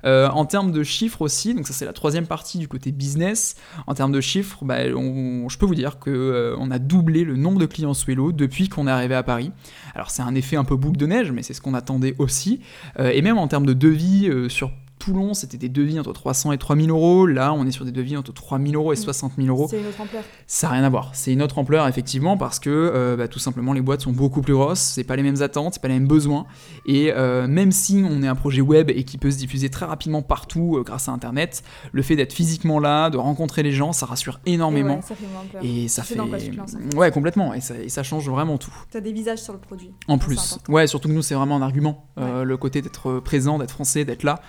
Euh, 0.07 0.31
en 0.31 0.47
termes 0.47 0.73
de 0.73 0.83
chiffres 0.83 1.21
aussi, 1.21 1.53
donc 1.55 1.67
ça 1.67 1.75
c'est 1.75 1.85
la 1.85 1.93
troisième 1.93 2.27
partie 2.27 2.57
du 2.57 2.69
côté 2.69 2.91
business. 2.91 3.57
En 3.87 3.93
termes 3.93 4.13
de 4.13 4.21
chiffres, 4.23 4.65
bah, 4.65 4.79
on- 4.97 5.47
je 5.51 5.59
peux 5.59 5.67
vous 5.67 5.75
dire 5.75 5.99
que 5.99 6.09
euh, 6.09 6.57
on 6.59 6.71
a 6.71 6.79
doublé 6.79 7.23
le 7.23 7.37
nombre 7.37 7.59
de 7.59 7.67
clients 7.67 7.93
Swello 7.93 8.33
depuis 8.33 8.71
qu'on 8.71 8.87
est 8.87 8.91
arrivé 8.91 9.15
à 9.15 9.23
Paris. 9.23 9.53
Alors 9.95 10.11
c'est 10.11 10.23
un 10.23 10.35
effet 10.35 10.57
un 10.57 10.65
peu 10.65 10.75
boucle 10.77 10.97
de 10.97 11.05
neige, 11.05 11.33
mais 11.33 11.43
c'est 11.43 11.53
ce 11.53 11.61
qu'on 11.61 11.75
attendait 11.75 12.15
aussi. 12.19 12.61
Euh, 12.99 13.11
et 13.11 13.21
même 13.21 13.37
en 13.37 13.47
termes 13.47 13.67
de 13.67 13.75
devis 13.75 14.27
euh, 14.31 14.49
sur 14.49 14.71
Toulon, 15.01 15.35
c'était 15.35 15.57
des 15.57 15.69
devis 15.69 15.99
entre 15.99 16.13
300 16.13 16.53
et 16.53 16.59
3000 16.59 16.91
euros. 16.91 17.27
Là, 17.27 17.53
on 17.53 17.67
est 17.67 17.71
sur 17.73 17.85
des 17.85 17.91
devis 17.91 18.17
entre 18.17 18.33
3000 18.33 18.77
euros 18.77 18.93
et 18.93 18.97
Mm. 18.97 19.03
60 19.03 19.33
000 19.37 19.49
euros. 19.49 19.67
C'est 19.69 19.81
une 19.81 19.87
autre 19.89 20.01
ampleur. 20.01 20.23
Ça 20.47 20.69
n'a 20.69 20.75
rien 20.75 20.85
à 20.85 20.89
voir. 20.89 21.11
C'est 21.15 21.33
une 21.33 21.43
autre 21.43 21.59
ampleur, 21.59 21.89
effectivement, 21.89 22.37
parce 22.37 22.61
que 22.61 22.71
euh, 22.71 23.17
bah, 23.17 23.27
tout 23.27 23.39
simplement, 23.41 23.73
les 23.73 23.81
boîtes 23.81 24.03
sont 24.03 24.13
beaucoup 24.13 24.43
plus 24.43 24.53
grosses, 24.55 24.79
c'est 24.79 25.03
pas 25.05 25.17
les 25.17 25.23
mêmes 25.25 25.43
attentes, 25.43 25.75
c'est 25.75 25.83
pas 25.83 25.89
les 25.89 25.95
mêmes 25.95 26.07
besoins. 26.07 26.47
Et 26.87 27.13
euh, 27.13 27.49
même 27.49 27.73
si 27.73 28.05
on 28.09 28.23
est 28.23 28.29
un 28.29 28.35
projet 28.35 28.61
web 28.61 28.91
et 28.91 29.05
qui 29.05 29.19
peut 29.19 29.31
se 29.31 29.39
diffuser 29.39 29.71
très 29.71 29.87
rapidement 29.87 30.23
partout 30.23 30.77
euh, 30.77 30.83
grâce 30.85 31.09
à 31.09 31.13
Internet, 31.13 31.63
le 31.93 32.03
fait 32.03 32.15
d'être 32.15 32.33
physiquement 32.33 32.79
là, 32.79 33.11
de 33.11 33.17
rencontrer 33.17 33.63
les 33.63 33.73
gens, 33.73 33.93
ça 33.93 34.07
rassure 34.07 34.39
Et 34.47 34.53
énormément. 34.53 34.97
ouais, 34.97 35.03
ça 35.03 35.15
fait 35.15 35.27
moins 35.33 35.41
ampleur. 35.43 35.65
Et 35.65 35.89
ça 35.89 36.03
Tu 36.03 36.09
fait. 36.09 36.15
dans 36.17 36.29
quoi 36.29 36.39
tu 36.39 36.51
lances. 36.53 36.77
Ouais, 36.95 37.11
complètement. 37.11 37.55
Et 37.55 37.61
ça, 37.61 37.75
et 37.79 37.89
ça 37.89 38.03
change 38.03 38.29
vraiment 38.29 38.59
tout. 38.59 38.73
T'as 38.91 39.01
des 39.01 39.13
visages 39.13 39.39
sur 39.41 39.55
le 39.55 39.59
produit. 39.59 39.91
En 40.09 40.19
plus, 40.19 40.59
ouais, 40.69 40.87
surtout 40.87 41.09
que 41.09 41.15
nous, 41.15 41.23
c'est 41.23 41.35
vraiment 41.35 41.57
un 41.57 41.63
argument. 41.63 42.05
le 42.19 42.57
côté 42.57 42.83
d'être 42.83 43.21
présent, 43.21 43.59
d'être 43.59 43.71
français, 43.73 44.05
d'être 44.05 44.25
là. 44.25 44.41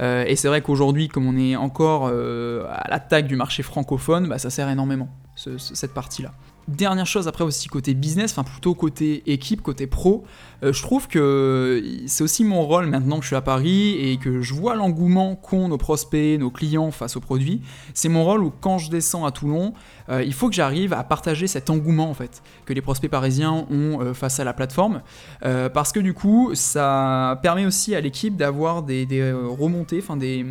Euh, 0.00 0.24
et 0.26 0.36
c'est 0.36 0.48
vrai 0.48 0.60
qu'aujourd'hui, 0.60 1.08
comme 1.08 1.26
on 1.26 1.36
est 1.36 1.56
encore 1.56 2.08
euh, 2.12 2.64
à 2.68 2.88
l'attaque 2.90 3.26
du 3.26 3.36
marché 3.36 3.62
francophone, 3.62 4.28
bah, 4.28 4.38
ça 4.38 4.50
sert 4.50 4.68
énormément, 4.68 5.08
ce- 5.34 5.56
ce- 5.58 5.74
cette 5.74 5.94
partie-là. 5.94 6.32
Dernière 6.68 7.06
chose 7.06 7.28
après 7.28 7.44
aussi 7.44 7.68
côté 7.68 7.94
business, 7.94 8.32
enfin 8.32 8.42
plutôt 8.42 8.74
côté 8.74 9.22
équipe, 9.30 9.62
côté 9.62 9.86
pro, 9.86 10.24
euh, 10.64 10.72
je 10.72 10.82
trouve 10.82 11.06
que 11.06 11.80
c'est 12.08 12.24
aussi 12.24 12.42
mon 12.42 12.64
rôle 12.66 12.86
maintenant 12.86 13.18
que 13.18 13.22
je 13.22 13.28
suis 13.28 13.36
à 13.36 13.40
Paris 13.40 13.92
et 14.00 14.16
que 14.16 14.42
je 14.42 14.52
vois 14.52 14.74
l'engouement 14.74 15.36
qu'ont 15.36 15.68
nos 15.68 15.78
prospects, 15.78 16.40
nos 16.40 16.50
clients 16.50 16.90
face 16.90 17.16
aux 17.16 17.20
produits. 17.20 17.62
C'est 17.94 18.08
mon 18.08 18.24
rôle 18.24 18.42
où 18.42 18.52
quand 18.60 18.78
je 18.78 18.90
descends 18.90 19.24
à 19.24 19.30
Toulon, 19.30 19.74
euh, 20.08 20.24
il 20.24 20.32
faut 20.32 20.48
que 20.48 20.56
j'arrive 20.56 20.92
à 20.92 21.04
partager 21.04 21.46
cet 21.46 21.70
engouement 21.70 22.10
en 22.10 22.14
fait 22.14 22.42
que 22.64 22.72
les 22.72 22.82
prospects 22.82 23.10
parisiens 23.10 23.64
ont 23.70 24.00
euh, 24.00 24.12
face 24.12 24.40
à 24.40 24.44
la 24.44 24.52
plateforme, 24.52 25.02
parce 25.40 25.92
que 25.92 26.00
du 26.00 26.14
coup 26.14 26.50
ça 26.54 27.38
permet 27.42 27.64
aussi 27.64 27.94
à 27.94 28.00
l'équipe 28.00 28.36
d'avoir 28.36 28.82
des, 28.82 29.06
remontées, 29.32 30.00
enfin 30.02 30.16
des 30.16 30.44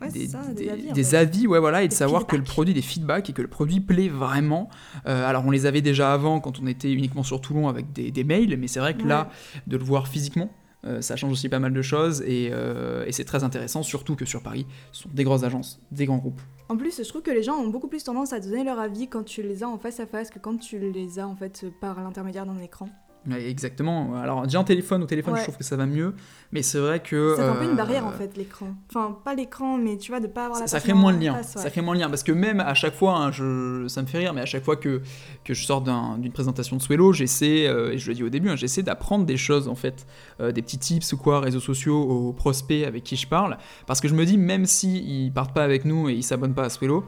Ouais, 0.00 0.10
des, 0.10 0.20
c'est 0.20 0.28
ça, 0.28 0.42
des, 0.54 0.64
des- 0.64 1.14
avis. 1.14 1.40
des 1.40 1.46
ouais, 1.46 1.58
voilà, 1.58 1.82
et 1.82 1.88
de 1.88 1.92
savoir 1.92 2.26
que 2.26 2.36
le 2.36 2.42
produit, 2.42 2.74
des 2.74 2.82
feedbacks, 2.82 3.28
et 3.30 3.32
que 3.32 3.42
le 3.42 3.48
produit 3.48 3.80
plaît 3.80 4.08
vraiment. 4.08 4.68
Euh, 5.06 5.28
alors, 5.28 5.44
on 5.46 5.50
les 5.50 5.66
avait 5.66 5.82
déjà 5.82 6.12
avant 6.12 6.40
quand 6.40 6.60
on 6.60 6.66
était 6.66 6.92
uniquement 6.92 7.22
sur 7.22 7.40
Toulon 7.40 7.68
avec 7.68 7.92
des, 7.92 8.24
mails, 8.24 8.56
mais 8.56 8.68
c'est 8.68 8.80
vrai 8.80 8.94
que 8.94 9.06
là, 9.06 9.28
de 9.66 9.76
le 9.76 9.84
voir 9.84 10.08
physiquement, 10.08 10.50
euh, 10.86 11.02
ça 11.02 11.16
change 11.16 11.32
aussi 11.32 11.48
pas 11.50 11.58
mal 11.58 11.74
de 11.74 11.82
choses, 11.82 12.22
et, 12.22 12.48
euh, 12.52 13.04
et 13.06 13.12
c'est 13.12 13.24
très 13.24 13.44
intéressant, 13.44 13.82
surtout 13.82 14.16
que 14.16 14.24
sur 14.24 14.42
Paris, 14.42 14.66
ce 14.92 15.02
sont 15.02 15.10
des 15.12 15.24
grosses 15.24 15.42
agences, 15.42 15.80
des 15.90 16.06
grands 16.06 16.16
groupes. 16.18 16.40
En 16.70 16.76
plus, 16.76 17.02
je 17.02 17.08
trouve 17.08 17.22
que 17.22 17.30
les 17.30 17.42
gens 17.42 17.56
ont 17.56 17.68
beaucoup 17.68 17.88
plus 17.88 18.04
tendance 18.04 18.32
à 18.32 18.40
donner 18.40 18.64
leur 18.64 18.78
avis 18.78 19.08
quand 19.08 19.24
tu 19.24 19.42
les 19.42 19.62
as 19.62 19.68
en 19.68 19.76
face 19.76 20.00
à 20.00 20.06
face 20.06 20.30
que 20.30 20.38
quand 20.38 20.56
tu 20.56 20.78
les 20.78 21.18
as 21.18 21.26
en 21.26 21.36
fait 21.36 21.66
par 21.80 22.00
l'intermédiaire 22.00 22.46
d'un 22.46 22.58
écran. 22.58 22.88
Ouais, 23.28 23.50
exactement. 23.50 24.16
Alors, 24.16 24.44
déjà 24.44 24.60
en 24.60 24.64
téléphone, 24.64 25.02
au 25.02 25.06
téléphone, 25.06 25.36
je 25.36 25.42
trouve 25.42 25.56
que 25.58 25.62
ça 25.64 25.76
va 25.76 25.84
mieux, 25.84 26.14
mais 26.52 26.62
c'est 26.62 26.78
vrai 26.78 27.00
que. 27.00 27.34
C'est 27.36 27.42
un 27.42 27.54
peu 27.56 27.64
euh, 27.66 27.70
une 27.70 27.76
barrière 27.76 28.06
en 28.06 28.12
fait, 28.12 28.34
l'écran. 28.36 28.68
Enfin, 28.88 29.18
pas 29.22 29.34
l'écran, 29.34 29.76
mais 29.76 29.98
tu 29.98 30.10
vois, 30.10 30.20
de 30.20 30.26
pas 30.26 30.46
avoir 30.46 30.56
ça, 30.56 30.64
la 30.64 30.68
ça 30.68 30.76
personne 30.78 30.92
crée 30.94 31.00
moins 31.00 31.12
de 31.12 31.22
lien. 31.22 31.34
face, 31.34 31.54
ouais. 31.56 31.62
Ça 31.62 31.70
crée 31.70 31.82
moins 31.82 31.94
de 31.94 32.00
lien 32.00 32.08
parce 32.08 32.22
que 32.22 32.32
même 32.32 32.60
à 32.60 32.72
chaque 32.72 32.94
fois, 32.94 33.16
hein, 33.18 33.30
je, 33.30 33.86
ça 33.88 34.00
me 34.00 34.06
fait 34.06 34.16
rire, 34.18 34.32
mais 34.32 34.40
à 34.40 34.46
chaque 34.46 34.64
fois 34.64 34.76
que, 34.76 35.02
que 35.44 35.52
je 35.52 35.64
sors 35.66 35.82
d'un- 35.82 36.16
d'une 36.16 36.32
présentation 36.32 36.76
de 36.76 36.80
Swello, 36.82 37.12
j'essaie, 37.12 37.66
euh, 37.66 37.92
et 37.92 37.98
je 37.98 38.08
le 38.08 38.14
dis 38.14 38.22
au 38.24 38.30
début, 38.30 38.48
hein, 38.48 38.56
j'essaie 38.56 38.82
d'apprendre 38.82 39.26
des 39.26 39.36
choses 39.36 39.68
en 39.68 39.74
fait, 39.74 40.06
euh, 40.40 40.50
des 40.50 40.62
petits 40.62 40.78
tips 40.78 41.12
ou 41.12 41.18
quoi, 41.18 41.40
réseaux 41.40 41.60
sociaux 41.60 42.00
aux 42.00 42.32
prospects 42.32 42.84
avec 42.86 43.04
qui 43.04 43.16
je 43.16 43.28
parle, 43.28 43.58
parce 43.86 44.00
que 44.00 44.08
je 44.08 44.14
me 44.14 44.24
dis 44.24 44.38
même 44.38 44.64
si 44.64 44.96
ils 45.26 45.30
partent 45.30 45.54
pas 45.54 45.62
avec 45.64 45.84
nous 45.84 46.08
et 46.08 46.14
ils 46.14 46.22
s'abonnent 46.24 46.54
pas 46.54 46.64
à 46.64 46.70
Swello, 46.70 47.04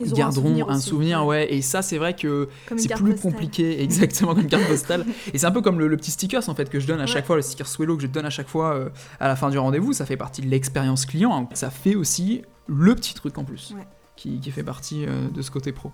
ils, 0.00 0.12
garderont 0.12 0.68
un 0.68 0.78
souvenir, 0.80 1.24
ouais. 1.26 1.52
Et 1.52 1.62
ça, 1.62 1.82
c'est 1.82 1.98
vrai 1.98 2.14
que 2.14 2.48
c'est 2.76 2.94
plus 2.94 3.12
postale. 3.12 3.20
compliqué, 3.32 3.82
exactement 3.82 4.34
comme 4.34 4.42
une 4.44 4.48
carte 4.48 4.66
postale. 4.66 5.04
et 5.34 5.38
c'est 5.38 5.46
un 5.46 5.50
peu 5.50 5.60
comme 5.62 5.78
le, 5.78 5.88
le 5.88 5.96
petit 5.96 6.10
stickers 6.10 6.48
en 6.48 6.54
fait 6.54 6.68
que 6.70 6.80
je 6.80 6.86
donne 6.86 7.00
à 7.00 7.06
chaque 7.06 7.26
fois, 7.26 7.36
le 7.36 7.42
sticker 7.42 7.66
Swello 7.68 7.96
que 7.96 8.02
je 8.02 8.08
donne 8.08 8.26
à 8.26 8.30
chaque 8.30 8.48
fois 8.48 8.74
euh, 8.74 8.88
à 9.20 9.28
la 9.28 9.36
fin 9.36 9.50
du 9.50 9.58
rendez-vous. 9.58 9.92
Ça 9.92 10.06
fait 10.06 10.16
partie 10.16 10.40
de 10.42 10.48
l'expérience 10.48 11.06
client. 11.06 11.32
hein. 11.34 11.48
Ça 11.54 11.70
fait 11.70 11.94
aussi 11.94 12.42
le 12.66 12.94
petit 12.94 13.14
truc 13.14 13.36
en 13.38 13.44
plus 13.44 13.74
Ouais. 13.76 13.86
qui, 14.16 14.40
qui 14.40 14.50
fait 14.50 14.62
partie 14.62 15.04
euh, 15.06 15.28
de 15.34 15.42
ce 15.42 15.50
côté 15.50 15.72
pro. 15.72 15.90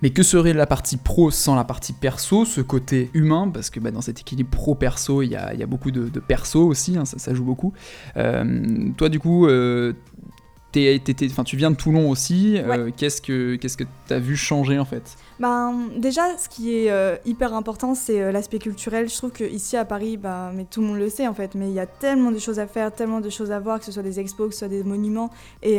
Mais 0.00 0.10
que 0.10 0.22
serait 0.22 0.52
la 0.52 0.66
partie 0.66 0.96
pro 0.96 1.32
sans 1.32 1.56
la 1.56 1.64
partie 1.64 1.92
perso, 1.92 2.44
ce 2.44 2.60
côté 2.60 3.10
humain? 3.14 3.50
Parce 3.52 3.68
que 3.68 3.80
bah, 3.80 3.90
dans 3.90 4.00
cet 4.00 4.20
équilibre 4.20 4.48
pro-perso, 4.50 5.22
il 5.22 5.30
y 5.30 5.34
a, 5.34 5.52
il 5.54 5.58
y 5.58 5.62
a 5.64 5.66
beaucoup 5.66 5.90
de, 5.90 6.08
de 6.08 6.20
perso 6.20 6.64
aussi, 6.64 6.96
hein, 6.96 7.04
ça, 7.04 7.18
ça 7.18 7.34
joue 7.34 7.42
beaucoup. 7.42 7.72
Euh, 8.16 8.90
toi, 8.96 9.08
du 9.08 9.18
coup, 9.18 9.48
euh, 9.48 9.92
tu 10.72 11.56
viens 11.56 11.70
de 11.70 11.76
Toulon 11.76 12.10
aussi. 12.10 12.56
euh, 12.58 12.90
Qu'est-ce 12.96 13.20
que 13.22 13.56
qu'est-ce 13.56 13.76
que 13.76 13.84
t'as 14.06 14.18
vu 14.18 14.36
changer 14.36 14.78
en 14.78 14.84
fait? 14.84 15.16
Ben, 15.40 15.88
déjà, 15.96 16.36
ce 16.36 16.48
qui 16.48 16.74
est 16.74 16.90
euh, 16.90 17.14
hyper 17.24 17.54
important, 17.54 17.94
c'est 17.94 18.20
euh, 18.20 18.32
l'aspect 18.32 18.58
culturel. 18.58 19.08
Je 19.08 19.14
trouve 19.16 19.30
qu'ici 19.30 19.76
à 19.76 19.84
Paris, 19.84 20.16
ben, 20.16 20.50
mais 20.52 20.64
tout 20.68 20.80
le 20.80 20.88
monde 20.88 20.98
le 20.98 21.08
sait 21.08 21.28
en 21.28 21.34
fait, 21.34 21.54
mais 21.54 21.68
il 21.68 21.74
y 21.74 21.78
a 21.80 21.86
tellement 21.86 22.32
de 22.32 22.38
choses 22.40 22.58
à 22.58 22.66
faire, 22.66 22.92
tellement 22.92 23.20
de 23.20 23.30
choses 23.30 23.52
à 23.52 23.60
voir, 23.60 23.78
que 23.78 23.84
ce 23.84 23.92
soit 23.92 24.02
des 24.02 24.18
expos, 24.18 24.48
que 24.48 24.52
ce 24.54 24.60
soit 24.60 24.68
des 24.68 24.82
monuments. 24.82 25.30
Et 25.62 25.78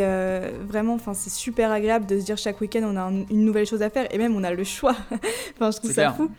vraiment, 0.67 0.93
enfin, 0.93 1.13
c'est 1.13 1.29
super 1.29 1.71
agréable 1.71 2.05
de 2.05 2.17
se 2.19 2.25
dire 2.25 2.37
chaque 2.37 2.61
week-end, 2.61 2.81
on 2.85 2.95
a 2.95 3.01
un- 3.01 3.25
une 3.29 3.43
nouvelle 3.43 3.65
chose 3.65 3.81
à 3.81 3.89
faire, 3.89 4.07
et 4.13 4.17
même 4.17 4.33
on 4.35 4.43
a 4.45 4.51
le 4.53 4.63
choix. 4.63 4.95
enfin, 5.55 5.71
je 5.71 5.77
trouve 5.77 5.91
ça 5.91 6.03
clair. 6.03 6.15
fou. 6.15 6.29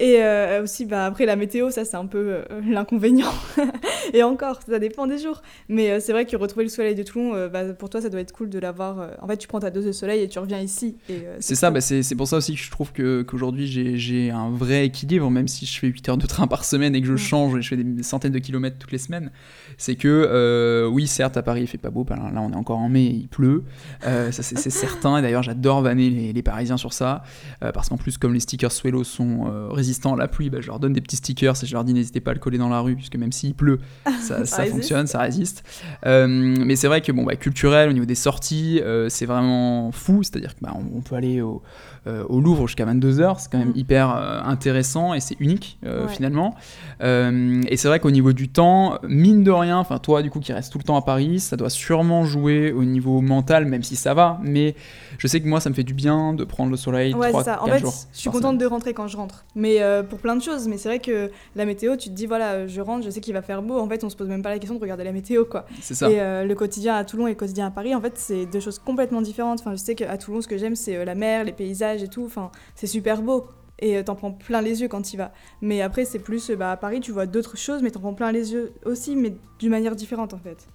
Et 0.00 0.20
aussi, 0.60 0.84
bah, 0.84 1.06
après, 1.06 1.26
la 1.26 1.36
météo, 1.36 1.70
ça, 1.70 1.84
c'est 1.84 1.96
un 1.96 2.06
peu 2.06 2.38
l'inconvénient. 2.66 3.32
et 4.12 4.22
encore, 4.24 4.58
ça 4.68 4.78
dépend 4.80 5.06
des 5.06 5.18
jours. 5.18 5.42
Mais 5.68 6.00
c'est 6.00 6.10
vrai 6.12 6.26
que 6.26 6.36
retrouver 6.36 6.64
le 6.64 6.70
soleil 6.70 6.96
de 6.96 7.02
Toulon, 7.04 7.48
bah, 7.52 7.72
pour 7.78 7.88
toi, 7.94 8.00
ça 8.00 8.08
doit 8.08 8.18
être 8.20 8.32
cool 8.32 8.50
de 8.50 8.58
l'avoir. 8.58 8.98
euh, 8.98 9.08
En 9.22 9.28
fait, 9.28 9.36
tu 9.36 9.46
prends 9.46 9.60
ta 9.60 9.70
dose 9.70 9.84
de 9.86 9.92
soleil 9.92 10.20
et 10.20 10.28
tu 10.28 10.40
reviens 10.40 10.58
ici. 10.58 10.96
euh, 11.10 11.36
C'est 11.38 11.54
ça, 11.54 11.68
cool. 11.68 11.74
bah, 11.74 11.80
c'est 11.80 12.14
pour 12.16 12.26
ça 12.26 12.38
aussi 12.38 12.54
que 12.56 12.60
je 12.60 12.68
trouve 12.68 12.92
qu'aujourd'hui 12.92 13.68
j'ai- 13.68 13.96
j'ai 13.98 14.32
un 14.32 14.50
vrai 14.50 14.86
équilibre, 14.86 15.30
même 15.30 15.46
si 15.46 15.64
je 15.64 15.78
fais 15.78 15.86
8 15.86 16.08
heures 16.08 16.16
de 16.16 16.26
train 16.26 16.48
par 16.48 16.64
semaine 16.64 16.96
et 16.96 17.00
que 17.00 17.06
je 17.06 17.14
change 17.14 17.56
et 17.56 17.62
je 17.62 17.68
fais 17.68 17.76
des 17.76 18.02
centaines 18.02 18.32
de 18.32 18.38
kilomètres 18.40 18.78
toutes 18.80 18.90
les 18.90 18.98
semaines. 18.98 19.30
C'est 19.78 19.94
que, 19.94 20.08
euh, 20.08 20.88
oui, 20.88 21.06
certes, 21.06 21.36
à 21.36 21.42
Paris 21.44 21.60
il 21.62 21.66
fait 21.68 21.78
pas 21.78 21.90
beau, 21.90 22.04
là 22.10 22.16
on 22.40 22.50
est 22.52 22.56
encore 22.56 22.78
en 22.78 22.88
mai, 22.88 23.04
il 23.04 23.28
pleut, 23.28 23.62
Euh, 24.06 24.32
ça 24.32 24.42
c'est 24.42 24.56
certain, 24.70 25.18
et 25.18 25.22
d'ailleurs 25.22 25.44
j'adore 25.44 25.80
vanner 25.82 26.10
les, 26.10 26.32
les 26.32 26.42
Parisiens 26.42 26.76
sur 26.76 26.92
ça, 26.92 27.22
euh, 27.62 27.70
parce 27.70 27.88
qu'en 27.88 27.96
plus, 27.96 28.18
comme 28.18 28.34
les 28.34 28.40
stickers 28.40 28.72
Swello 28.72 29.04
sont 29.04 29.44
résistants 29.70 30.14
à 30.14 30.16
la 30.16 30.26
pluie, 30.26 30.50
bah, 30.50 30.58
je 30.60 30.66
leur 30.66 30.80
donne 30.80 30.92
des 30.94 31.00
petits 31.00 31.16
stickers 31.16 31.54
et 31.62 31.66
je 31.66 31.72
leur 31.72 31.84
dis 31.84 31.94
n'hésitez 31.94 32.18
pas 32.20 32.32
à 32.32 32.34
le 32.34 32.40
coller 32.40 32.58
dans 32.58 32.68
la 32.68 32.80
rue, 32.80 32.96
puisque 32.96 33.16
même 33.16 33.30
s'il 33.32 33.54
pleut, 33.54 33.78
ça, 34.20 34.44
fonctionne, 34.66 35.06
ça 35.06 35.20
résiste. 35.20 35.62
Mais 36.04 36.76
c'est 36.76 36.88
vrai 36.88 37.00
que, 37.00 37.12
bon, 37.12 37.22
bah, 37.24 37.36
culturel, 37.36 37.83
au 37.90 37.92
niveau 37.92 38.06
des 38.06 38.14
sorties, 38.14 38.80
c'est 39.08 39.26
vraiment 39.26 39.92
fou. 39.92 40.22
C'est-à-dire 40.22 40.54
qu'on 40.56 40.66
bah, 40.66 40.76
peut 41.04 41.14
aller 41.16 41.40
au, 41.40 41.62
au 42.06 42.40
Louvre 42.40 42.66
jusqu'à 42.66 42.84
22h, 42.84 43.36
c'est 43.38 43.50
quand 43.50 43.58
même 43.58 43.68
mm. 43.68 43.76
hyper 43.76 44.08
intéressant 44.46 45.14
et 45.14 45.20
c'est 45.20 45.36
unique 45.40 45.78
finalement. 46.08 46.54
et 47.00 47.76
c'est 47.76 47.88
vrai 47.88 48.00
qu'au 48.00 48.10
niveau 48.10 48.32
du 48.32 48.48
temps, 48.48 48.98
mine 49.08 49.42
de 49.42 49.50
rien, 49.50 49.78
enfin 49.78 49.98
toi 49.98 50.22
du 50.22 50.30
coup 50.30 50.40
qui 50.40 50.52
reste 50.52 50.72
tout 50.72 50.78
le 50.78 50.84
temps 50.84 50.96
à 50.96 51.02
Paris, 51.02 51.40
ça 51.40 51.56
doit 51.56 51.70
sûrement 51.70 52.24
jouer 52.24 52.72
au 52.72 52.84
niveau 52.84 53.20
mental, 53.20 53.66
même 53.66 53.82
si 53.82 53.96
ça 53.96 54.14
va, 54.14 54.38
mais 54.42 54.74
je 55.18 55.26
sais 55.26 55.40
que 55.40 55.48
moi 55.48 55.60
ça 55.60 55.70
me 55.70 55.74
fait 55.74 55.84
du 55.84 55.94
bien 55.94 56.34
de 56.34 56.44
prendre 56.44 56.70
le 56.70 56.76
soleil 56.76 57.14
ouais, 57.14 57.30
3, 57.30 57.44
ça. 57.44 57.62
En 57.62 57.66
fait, 57.66 57.84
je 58.12 58.18
suis 58.18 58.30
contente 58.30 58.58
de 58.58 58.66
rentrer 58.66 58.92
quand 58.92 59.08
je 59.08 59.16
rentre, 59.16 59.44
mais 59.54 59.80
pour 60.08 60.18
plein 60.18 60.36
de 60.36 60.42
choses. 60.42 60.68
Mais 60.68 60.78
c'est 60.78 60.88
vrai 60.88 60.98
que 60.98 61.30
la 61.56 61.64
météo, 61.64 61.96
tu 61.96 62.08
te 62.08 62.14
dis 62.14 62.26
voilà, 62.26 62.66
je 62.66 62.80
rentre, 62.80 63.04
je 63.04 63.10
sais 63.10 63.20
qu'il 63.20 63.34
va 63.34 63.42
faire 63.42 63.62
beau. 63.62 63.78
En 63.78 63.88
fait, 63.88 64.04
on 64.04 64.10
se 64.10 64.16
pose 64.16 64.28
même 64.28 64.42
pas 64.42 64.50
la 64.50 64.58
question 64.58 64.76
de 64.76 64.80
regarder 64.80 65.04
la 65.04 65.12
météo, 65.12 65.44
quoi. 65.44 65.66
C'est 65.80 65.94
ça. 65.94 66.10
Et 66.10 66.20
euh, 66.20 66.44
le 66.44 66.54
quotidien 66.54 66.94
à 66.96 67.04
Toulon 67.04 67.26
et 67.26 67.30
le 67.30 67.36
quotidien 67.36 67.66
à 67.66 67.70
Paris, 67.70 67.94
en 67.94 68.00
fait, 68.00 68.14
c'est 68.16 68.46
deux 68.46 68.60
choses 68.60 68.78
complètement 68.78 69.22
différentes. 69.22 69.60
Enfin, 69.60 69.72
je 69.72 69.80
sais 69.80 69.94
qu'à 69.94 70.16
Toulon, 70.18 70.40
ce 70.40 70.48
que 70.48 70.58
j'aime, 70.58 70.76
c'est 70.76 70.96
euh, 70.96 71.04
la 71.04 71.14
mer, 71.14 71.44
les 71.44 71.52
paysages 71.52 71.93
et 72.02 72.08
tout. 72.08 72.24
Enfin, 72.24 72.50
c'est 72.74 72.86
super 72.86 73.22
beau. 73.22 73.46
Et 73.80 73.96
euh, 73.96 74.02
t'en 74.02 74.14
prends 74.14 74.32
plein 74.32 74.62
les 74.62 74.82
yeux 74.82 74.88
quand 74.88 75.02
tu 75.02 75.16
vas. 75.16 75.32
Mais 75.60 75.80
après, 75.80 76.04
c'est 76.04 76.18
plus 76.18 76.50
bah, 76.52 76.72
à 76.72 76.76
Paris, 76.76 77.00
tu 77.00 77.12
vois 77.12 77.26
d'autres 77.26 77.56
choses, 77.56 77.82
mais 77.82 77.90
t'en 77.90 78.00
prends 78.00 78.14
plein 78.14 78.32
les 78.32 78.52
yeux 78.52 78.72
aussi, 78.84 79.16
mais 79.16 79.34
d'une 79.58 79.70
manière 79.70 79.96
différente 79.96 80.32
en 80.32 80.38
fait. 80.38 80.66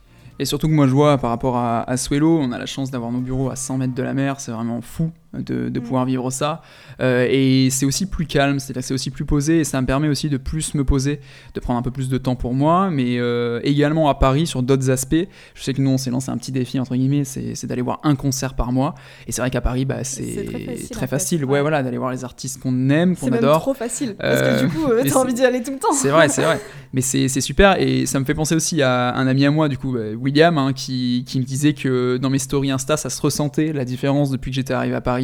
Et 0.41 0.45
surtout 0.45 0.67
que 0.67 0.73
moi 0.73 0.87
je 0.87 0.93
vois 0.93 1.17
par 1.17 1.31
rapport 1.31 1.57
à, 1.57 1.81
à 1.89 1.97
Suelo, 1.97 2.37
on 2.39 2.51
a 2.53 2.57
la 2.57 2.65
chance 2.65 2.91
d'avoir 2.91 3.11
nos 3.11 3.19
bureaux 3.19 3.49
à 3.49 3.57
100 3.57 3.77
mètres 3.77 3.93
de 3.93 4.03
la 4.03 4.13
mer, 4.13 4.39
c'est 4.39 4.51
vraiment 4.51 4.81
fou 4.81 5.11
de, 5.37 5.69
mm. 5.69 5.83
pouvoir 5.83 6.05
vivre 6.05 6.31
ça. 6.31 6.61
Euh, 7.01 7.27
et 7.29 7.69
c'est 7.69 7.85
aussi 7.85 8.05
plus 8.05 8.25
calme, 8.25 8.59
c'est 8.59 8.91
aussi 8.91 9.11
plus 9.11 9.25
posé, 9.25 9.59
et 9.59 9.63
ça 9.63 9.79
me 9.81 9.87
permet 9.87 10.07
aussi 10.07 10.29
de 10.29 10.37
plus 10.37 10.73
me 10.73 10.83
poser, 10.83 11.19
de 11.53 11.59
prendre 11.59 11.79
un 11.79 11.81
peu 11.81 11.91
plus 11.91 12.09
de 12.09 12.17
temps 12.17 12.35
pour 12.35 12.53
moi, 12.53 12.89
mais 12.89 13.17
euh, 13.19 13.59
également 13.63 14.09
à 14.09 14.15
Paris 14.15 14.47
sur 14.47 14.63
d'autres 14.63 14.89
aspects. 14.89 15.27
Je 15.53 15.63
sais 15.63 15.73
que 15.73 15.81
nous, 15.81 15.91
on 15.91 15.97
s'est 15.97 16.09
lancé 16.09 16.29
un 16.29 16.37
petit 16.37 16.51
défi, 16.51 16.79
entre 16.79 16.95
guillemets, 16.95 17.23
c'est 17.23 17.65
d'aller 17.65 17.81
voir 17.81 17.99
un 18.03 18.15
concert 18.15 18.55
par 18.55 18.71
mois. 18.71 18.95
Et 19.27 19.31
c'est 19.31 19.41
vrai 19.41 19.51
qu'à 19.51 19.61
Paris, 19.61 19.85
bah, 19.85 20.03
c'est 20.03 20.89
très 20.91 21.07
facile, 21.07 21.45
ouais, 21.45 21.61
voilà, 21.61 21.83
d'aller 21.83 21.97
voir 21.97 22.11
les 22.11 22.23
artistes 22.23 22.59
qu'on 22.59 22.89
aime, 22.89 23.15
qu'on 23.15 23.31
adore. 23.31 23.55
C'est 23.55 23.61
trop 23.61 23.73
facile, 23.73 24.15
parce 24.15 24.41
que 24.41 24.65
du 24.65 24.69
coup, 24.69 24.85
euh, 24.87 25.03
t'as 25.07 25.15
envie 25.15 25.33
d'y 25.33 25.45
aller 25.45 25.61
tout 25.61 25.71
le 25.71 25.79
temps. 25.79 25.93
C'est 25.93 26.09
vrai, 26.09 26.29
c'est 26.29 26.43
vrai. 26.43 26.59
Mais 26.93 27.01
c'est 27.01 27.29
super, 27.41 27.79
et 27.79 28.07
ça 28.07 28.19
me 28.19 28.25
fait 28.25 28.33
penser 28.33 28.55
aussi 28.55 28.81
à 28.81 29.15
un 29.15 29.27
ami 29.27 29.45
à 29.45 29.51
moi, 29.51 29.69
du 29.69 29.77
coup, 29.77 29.93
bah, 29.93 30.11
William, 30.19 30.57
hein, 30.57 30.73
qui, 30.73 31.23
qui 31.27 31.39
me 31.39 31.45
disait 31.45 31.73
que 31.73 32.17
dans 32.17 32.31
mes 32.31 32.39
stories 32.39 32.71
Insta, 32.71 32.97
ça 32.97 33.11
se 33.11 33.21
ressentait, 33.21 33.73
la 33.73 33.85
différence 33.85 34.31
depuis 34.31 34.49
que 34.49 34.55
j'étais 34.55 34.73
arrivé 34.73 34.95
à 34.95 35.01
Paris 35.01 35.18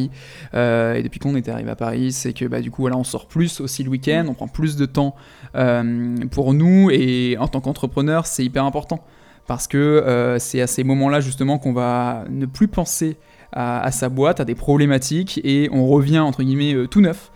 euh, 0.54 0.94
et 0.94 1.02
depuis 1.02 1.18
qu'on 1.18 1.36
était 1.36 1.50
arrivé 1.50 1.70
à 1.70 1.76
Paris, 1.76 2.12
c'est 2.12 2.32
que 2.32 2.44
bah, 2.44 2.60
du 2.60 2.70
coup, 2.70 2.82
voilà, 2.82 2.96
on 2.96 3.04
sort 3.04 3.26
plus 3.26 3.60
aussi 3.60 3.82
le 3.82 3.90
week-end, 3.90 4.26
on 4.28 4.34
prend 4.34 4.48
plus 4.48 4.76
de 4.76 4.86
temps 4.86 5.14
euh, 5.54 6.16
pour 6.30 6.54
nous, 6.54 6.90
et 6.90 7.36
en 7.38 7.48
tant 7.48 7.60
qu'entrepreneur, 7.60 8.26
c'est 8.26 8.44
hyper 8.44 8.64
important 8.64 9.02
parce 9.46 9.68
que 9.68 9.78
euh, 9.78 10.40
c'est 10.40 10.60
à 10.60 10.66
ces 10.66 10.82
moments-là 10.82 11.20
justement 11.20 11.58
qu'on 11.58 11.72
va 11.72 12.24
ne 12.28 12.46
plus 12.46 12.66
penser 12.66 13.16
à, 13.52 13.90
sa 13.92 14.08
boîte, 14.08 14.40
à 14.40 14.44
des 14.44 14.56
problématiques, 14.56 15.40
et 15.44 15.70
on 15.72 15.86
revient 15.86 16.18
entre 16.18 16.42
guillemets 16.42 16.74
tout 16.90 17.00
neuf. 17.00 17.30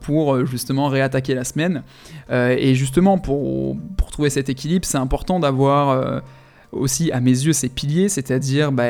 pour 0.00 0.46
justement 0.46 0.88
réattaquer 0.88 1.34
la 1.34 1.44
semaine. 1.44 1.82
et 2.30 2.74
justement, 2.74 3.18
pour, 3.18 3.76
pour 3.96 4.10
trouver 4.10 4.30
cet 4.30 4.48
équilibre, 4.48 4.86
c'est 4.86 4.98
important 4.98 5.38
d'avoir 5.38 6.22
aussi 6.70 7.12
à 7.12 7.20
mes 7.20 7.30
yeux 7.30 7.52
ces 7.52 7.68
piliers, 7.68 8.08
c'est-à-dire 8.08 8.72
bah, 8.72 8.88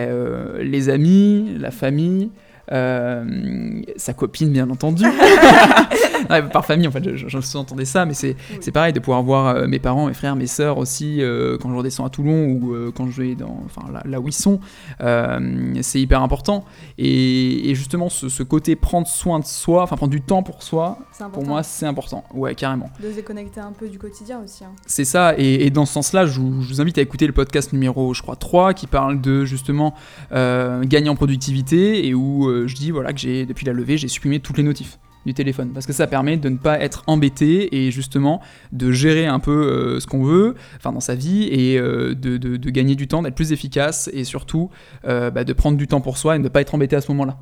les 0.60 0.88
amis, 0.90 1.56
la 1.58 1.70
famille, 1.70 2.30
euh, 2.70 3.82
sa 3.96 4.12
copine 4.12 4.50
bien 4.50 4.70
entendu. 4.70 5.04
par 6.52 6.64
famille 6.64 6.86
en 6.86 6.92
fait, 6.92 7.16
je, 7.16 7.40
sous-entendais 7.40 7.84
ça, 7.84 8.06
mais 8.06 8.14
c'est 8.14 8.36
pareil 8.72 8.92
de 8.92 9.00
pouvoir 9.00 9.22
voir 9.22 9.48
euh, 9.48 9.66
mes 9.66 9.80
parents, 9.80 10.06
mes 10.06 10.14
frères, 10.14 10.36
mes 10.36 10.46
sœurs 10.46 10.78
aussi 10.78 11.20
quand 11.60 11.70
je 11.70 11.76
redescends 11.76 12.04
à 12.04 12.10
Toulon 12.10 12.46
ou 12.46 12.74
quand 12.94 13.10
je 13.10 13.22
vais 13.22 13.34
dans, 13.34 13.60
enfin, 13.66 13.82
là, 14.04 14.20
où 14.20 14.28
ils 14.28 14.32
sont. 14.32 14.60
c'est 15.00 16.00
hyper 16.00 16.22
important. 16.22 16.64
Et, 16.98 17.74
justement, 17.74 18.08
ce, 18.08 18.42
côté 18.42 18.76
prendre 18.76 19.06
soin 19.06 19.40
de 19.40 19.44
soi, 19.44 19.82
enfin 19.82 19.96
prendre 19.96 20.10
du 20.10 20.20
temps 20.20 20.42
pour 20.42 20.62
soi, 20.62 20.98
pour 21.32 21.44
moi 21.44 21.62
c'est 21.62 21.86
important. 21.86 22.24
Ouais, 22.34 22.54
carrément. 22.54 22.90
De 23.00 23.10
se 23.10 23.16
déconnecter 23.16 23.60
un 23.60 23.72
peu 23.72 23.88
du 23.88 23.98
quotidien 23.98 24.40
aussi. 24.44 24.64
Hein. 24.64 24.72
C'est 24.86 25.04
ça, 25.04 25.34
et, 25.36 25.70
dans 25.70 25.86
ce 25.86 25.94
sens-là, 25.94 26.26
je, 26.26 26.40
vous 26.40 26.80
invite 26.80 26.98
à 26.98 27.02
écouter 27.02 27.26
le 27.26 27.32
podcast 27.32 27.72
numéro, 27.72 28.14
je 28.14 28.22
crois, 28.22 28.36
3 28.36 28.74
qui 28.74 28.86
parle 28.86 29.20
de 29.20 29.44
justement 29.44 29.94
gagner 30.30 31.08
en 31.08 31.16
productivité 31.16 32.06
et 32.06 32.14
où 32.14 32.51
je 32.66 32.74
dis 32.74 32.90
voilà 32.90 33.12
que 33.12 33.20
j'ai 33.20 33.46
depuis 33.46 33.66
la 33.66 33.72
levée, 33.72 33.96
j'ai 33.98 34.08
supprimé 34.08 34.40
toutes 34.40 34.58
les 34.58 34.64
notifs 34.64 34.98
du 35.26 35.34
téléphone. 35.34 35.70
Parce 35.72 35.86
que 35.86 35.92
ça 35.92 36.06
permet 36.06 36.36
de 36.36 36.48
ne 36.48 36.56
pas 36.56 36.80
être 36.80 37.04
embêté 37.06 37.76
et 37.76 37.90
justement 37.90 38.40
de 38.72 38.92
gérer 38.92 39.26
un 39.26 39.38
peu 39.38 39.50
euh, 39.50 40.00
ce 40.00 40.06
qu'on 40.06 40.24
veut 40.24 40.54
enfin 40.76 40.92
dans 40.92 41.00
sa 41.00 41.14
vie 41.14 41.44
et 41.44 41.78
euh, 41.78 42.14
de, 42.14 42.36
de, 42.36 42.70
gagner 42.70 42.94
du 42.94 43.08
temps 43.08 43.22
d'être 43.22 43.34
plus 43.34 43.52
efficace 43.52 44.10
et 44.12 44.24
surtout 44.24 44.70
euh, 45.04 45.30
bah, 45.30 45.44
de 45.44 45.52
prendre 45.52 45.76
du 45.76 45.86
temps 45.86 46.00
pour 46.00 46.18
soi 46.18 46.36
et 46.36 46.38
de 46.38 46.44
ne 46.44 46.48
pas 46.48 46.60
être 46.60 46.74
embêté 46.74 46.96
à 46.96 47.00
ce 47.00 47.10
moment 47.10 47.24
là 47.24 47.38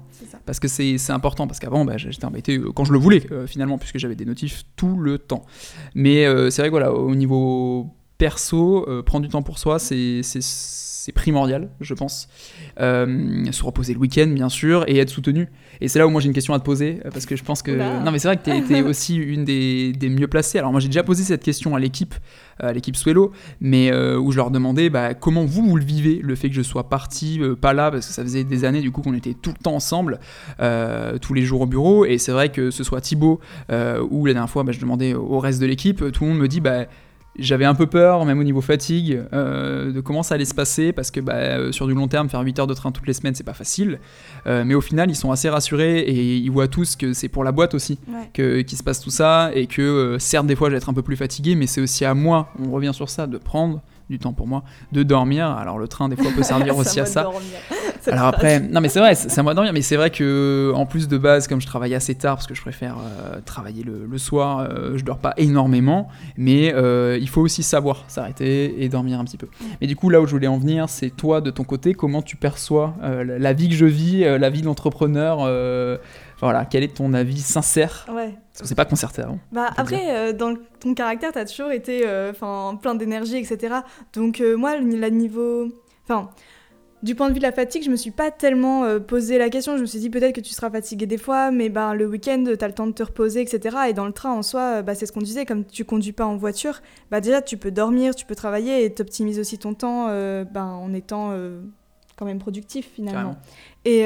parce 0.46 0.60
que 0.60 0.68
c'est 0.68 0.98
important. 1.10 1.46
Parce 1.46 1.58
qu'avant 1.58 1.84
bah, 1.84 1.96
j'étais 1.96 2.24
embêté 2.24 2.60
quand 2.74 2.84
je 2.84 2.92
le 2.92 2.98
voulais 2.98 3.22
finalement 3.46 3.78
puisque 3.78 3.98
j'avais 3.98 4.16
des 4.16 4.24
notifs 4.24 4.64
tout 4.76 4.96
le 4.96 5.18
temps. 5.18 5.44
Mais 5.94 6.24
c'est 6.50 6.62
vrai 6.62 6.68
que 6.68 6.72
voilà 6.72 6.92
au 6.92 7.14
niveau 7.14 7.94
perso 8.18 8.86
prendre 9.06 9.24
du 9.24 9.30
temps 9.30 9.42
pour 9.42 9.58
soi 9.58 9.78
c'est 9.78 10.22
c'est 11.00 11.12
primordial, 11.12 11.70
je 11.80 11.94
pense. 11.94 12.28
Euh, 12.78 13.50
se 13.52 13.64
reposer 13.64 13.94
le 13.94 14.00
week-end, 14.00 14.26
bien 14.26 14.50
sûr, 14.50 14.84
et 14.86 14.98
être 14.98 15.08
soutenu. 15.08 15.48
Et 15.80 15.88
c'est 15.88 15.98
là 15.98 16.06
où 16.06 16.10
moi 16.10 16.20
j'ai 16.20 16.26
une 16.26 16.34
question 16.34 16.52
à 16.52 16.58
te 16.58 16.64
poser, 16.64 17.00
euh, 17.06 17.10
parce 17.10 17.24
que 17.24 17.36
je 17.36 17.42
pense 17.42 17.62
que. 17.62 17.70
Non, 17.70 18.10
mais 18.10 18.18
c'est 18.18 18.28
vrai 18.28 18.36
que 18.36 18.44
tu 18.44 18.74
es, 18.74 18.82
aussi 18.90 19.16
une 19.16 19.46
des, 19.46 19.94
mieux 20.10 20.28
placées. 20.28 20.58
Alors, 20.58 20.72
moi 20.72 20.80
j'ai 20.80 20.88
déjà 20.88 21.02
posé 21.02 21.22
cette 21.22 21.42
question 21.42 21.74
à 21.74 21.80
l'équipe, 21.80 22.14
euh, 22.62 22.68
à 22.68 22.72
l'équipe 22.74 22.96
Suelo, 22.96 23.32
mais 23.62 23.90
où 23.90 24.30
je 24.30 24.36
leur 24.36 24.50
demandais 24.50 24.90
bah, 24.90 25.14
comment 25.14 25.46
vous, 25.46 25.66
vous 25.66 25.76
le 25.76 25.84
vivez, 25.84 26.20
le 26.22 26.34
fait 26.34 26.50
que 26.50 26.54
je 26.54 26.62
sois 26.62 26.90
parti, 26.90 27.40
pas 27.62 27.72
là, 27.72 27.90
parce 27.90 28.06
que 28.06 28.12
ça 28.12 28.22
faisait 28.22 28.44
des 28.44 28.66
années 28.66 28.82
du 28.82 28.90
coup 28.90 29.00
qu'on 29.00 29.14
était 29.14 29.34
tout 29.34 29.54
le 29.56 29.62
temps 29.62 29.74
ensemble, 29.74 30.20
tous 31.22 31.32
les 31.32 31.42
jours 31.42 31.62
au 31.62 31.66
bureau. 31.66 32.04
Et 32.04 32.18
c'est 32.18 32.32
vrai 32.32 32.50
que 32.50 32.70
ce 32.70 32.84
soit 32.84 33.00
Thibaut, 33.00 33.40
ou 33.70 34.26
la 34.26 34.34
dernière 34.34 34.50
fois, 34.50 34.64
bah, 34.64 34.72
je 34.72 34.80
demandais 34.80 35.14
au 35.14 35.38
reste 35.38 35.62
de 35.62 35.66
l'équipe, 35.66 36.12
tout 36.12 36.24
le 36.24 36.30
monde 36.30 36.40
me 36.40 36.48
dit. 36.48 36.60
Bah, 36.60 36.84
j'avais 37.40 37.64
un 37.64 37.74
peu 37.74 37.86
peur, 37.86 38.24
même 38.24 38.38
au 38.38 38.44
niveau 38.44 38.60
fatigue, 38.60 39.22
euh, 39.32 39.92
de 39.92 40.00
comment 40.00 40.22
ça 40.22 40.34
allait 40.36 40.44
se 40.44 40.54
passer, 40.54 40.92
parce 40.92 41.10
que 41.10 41.20
bah, 41.20 41.34
euh, 41.34 41.72
sur 41.72 41.86
du 41.86 41.94
long 41.94 42.08
terme, 42.08 42.28
faire 42.28 42.40
8 42.40 42.58
heures 42.60 42.66
de 42.66 42.74
train 42.74 42.92
toutes 42.92 43.06
les 43.06 43.12
semaines, 43.12 43.34
c'est 43.34 43.44
pas 43.44 43.54
facile. 43.54 43.98
Euh, 44.46 44.64
mais 44.64 44.74
au 44.74 44.80
final, 44.80 45.10
ils 45.10 45.16
sont 45.16 45.32
assez 45.32 45.48
rassurés 45.48 46.00
et 46.00 46.36
ils 46.36 46.50
voient 46.50 46.68
tous 46.68 46.96
que 46.96 47.12
c'est 47.12 47.28
pour 47.28 47.44
la 47.44 47.52
boîte 47.52 47.74
aussi 47.74 47.98
que 48.34 48.60
qu'il 48.60 48.78
se 48.78 48.82
passe 48.82 49.00
tout 49.00 49.10
ça, 49.10 49.50
et 49.54 49.66
que 49.66 50.16
certes, 50.18 50.46
des 50.46 50.56
fois, 50.56 50.68
je 50.68 50.72
vais 50.72 50.78
être 50.78 50.88
un 50.88 50.94
peu 50.94 51.02
plus 51.02 51.16
fatigué, 51.16 51.54
mais 51.54 51.66
c'est 51.66 51.80
aussi 51.80 52.04
à 52.04 52.14
moi, 52.14 52.52
on 52.62 52.70
revient 52.70 52.92
sur 52.94 53.08
ça, 53.08 53.26
de 53.26 53.38
prendre 53.38 53.82
du 54.10 54.18
temps 54.18 54.32
pour 54.32 54.46
moi, 54.46 54.64
de 54.92 55.02
dormir. 55.02 55.46
Alors 55.46 55.78
le 55.78 55.88
train, 55.88 56.08
des 56.08 56.16
fois, 56.16 56.30
peut 56.34 56.42
servir 56.42 56.76
aussi 56.76 57.00
à 57.00 57.06
ça. 57.06 57.30
Alors 58.06 58.26
après, 58.26 58.60
non 58.60 58.80
mais 58.80 58.88
c'est 58.88 58.98
vrai, 58.98 59.14
c'est 59.14 59.38
à 59.38 59.42
moi 59.42 59.52
de 59.52 59.56
dormir, 59.56 59.72
mais 59.72 59.82
c'est 59.82 59.96
vrai 59.96 60.10
que 60.10 60.72
en 60.74 60.86
plus 60.86 61.08
de 61.08 61.18
base, 61.18 61.48
comme 61.48 61.60
je 61.60 61.66
travaille 61.66 61.94
assez 61.94 62.14
tard, 62.14 62.36
parce 62.36 62.46
que 62.46 62.54
je 62.54 62.62
préfère 62.62 62.96
euh, 62.98 63.40
travailler 63.44 63.84
le, 63.84 64.18
soir, 64.18 64.60
euh, 64.60 64.96
je 64.96 65.04
dors 65.04 65.18
pas 65.18 65.34
énormément, 65.36 66.08
mais 66.36 66.74
euh, 66.74 67.18
il 67.20 67.28
faut 67.28 67.40
aussi 67.40 67.62
savoir 67.62 68.04
s'arrêter 68.08 68.82
et 68.82 68.88
dormir 68.88 69.20
un 69.20 69.24
petit 69.24 69.36
peu. 69.36 69.48
Mais 69.80 69.86
du 69.86 69.96
coup, 69.96 70.10
là 70.10 70.20
où 70.20 70.26
je 70.26 70.32
voulais 70.32 70.46
en 70.46 70.58
venir, 70.58 70.88
c'est 70.88 71.10
toi, 71.10 71.40
de 71.40 71.50
ton 71.50 71.64
côté, 71.64 71.94
comment 71.94 72.22
tu 72.22 72.36
perçois 72.36 72.94
la 73.02 73.52
vie 73.52 73.68
que 73.68 73.74
je 73.74 73.86
vis, 73.86 74.20
la 74.22 74.50
vie 74.50 74.62
d'entrepreneur 74.62 75.46
voilà, 76.40 76.64
quel 76.64 76.82
est 76.82 76.96
ton 76.96 77.12
avis 77.12 77.40
sincère? 77.40 78.06
Ouais. 78.10 78.34
Que 78.60 78.68
c'est 78.68 78.74
pas 78.74 78.84
concerté 78.84 79.22
avant. 79.22 79.38
Bah 79.52 79.70
après, 79.76 80.32
dans 80.34 80.54
ton 80.80 80.94
caractère, 80.94 81.32
t'as 81.32 81.44
toujours 81.44 81.70
été 81.70 82.04
enfin 82.30 82.78
plein 82.80 82.94
d'énergie, 82.94 83.36
etc. 83.36 83.76
Donc 84.12 84.42
moi, 84.56 84.76
le 84.76 85.08
niveau... 85.08 85.68
Enfin, 86.04 86.30
du 87.02 87.14
point 87.14 87.28
de 87.28 87.32
vue 87.32 87.38
de 87.38 87.44
la 87.44 87.52
fatigue, 87.52 87.82
je 87.82 87.90
me 87.90 87.96
suis 87.96 88.10
pas 88.10 88.30
tellement 88.30 88.84
euh, 88.84 88.98
posé 88.98 89.38
la 89.38 89.48
question. 89.48 89.76
Je 89.76 89.82
me 89.82 89.86
suis 89.86 90.00
dit 90.00 90.10
peut-être 90.10 90.34
que 90.34 90.40
tu 90.40 90.52
seras 90.52 90.70
fatigué 90.70 91.06
des 91.06 91.16
fois, 91.16 91.50
mais 91.50 91.70
ben, 91.70 91.94
le 91.94 92.06
week-end, 92.06 92.44
tu 92.46 92.62
as 92.62 92.68
le 92.68 92.74
temps 92.74 92.86
de 92.86 92.92
te 92.92 93.02
reposer, 93.02 93.40
etc. 93.40 93.76
Et 93.88 93.92
dans 93.94 94.06
le 94.06 94.12
train, 94.12 94.32
en 94.32 94.42
soi, 94.42 94.60
euh, 94.60 94.82
bah, 94.82 94.94
c'est 94.94 95.06
ce 95.06 95.12
qu'on 95.12 95.22
disait, 95.22 95.46
comme 95.46 95.64
tu 95.64 95.84
conduis 95.84 96.12
pas 96.12 96.26
en 96.26 96.36
voiture, 96.36 96.80
bah, 97.10 97.20
déjà, 97.20 97.40
tu 97.40 97.56
peux 97.56 97.70
dormir, 97.70 98.14
tu 98.14 98.26
peux 98.26 98.34
travailler 98.34 98.84
et 98.84 98.92
t'optimises 98.92 99.38
aussi 99.38 99.58
ton 99.58 99.72
temps 99.72 100.08
euh, 100.08 100.44
ben, 100.44 100.66
en 100.66 100.92
étant 100.92 101.34
quand 102.16 102.26
même 102.26 102.38
productif 102.38 102.90
finalement. 102.94 103.36
Et 103.86 104.04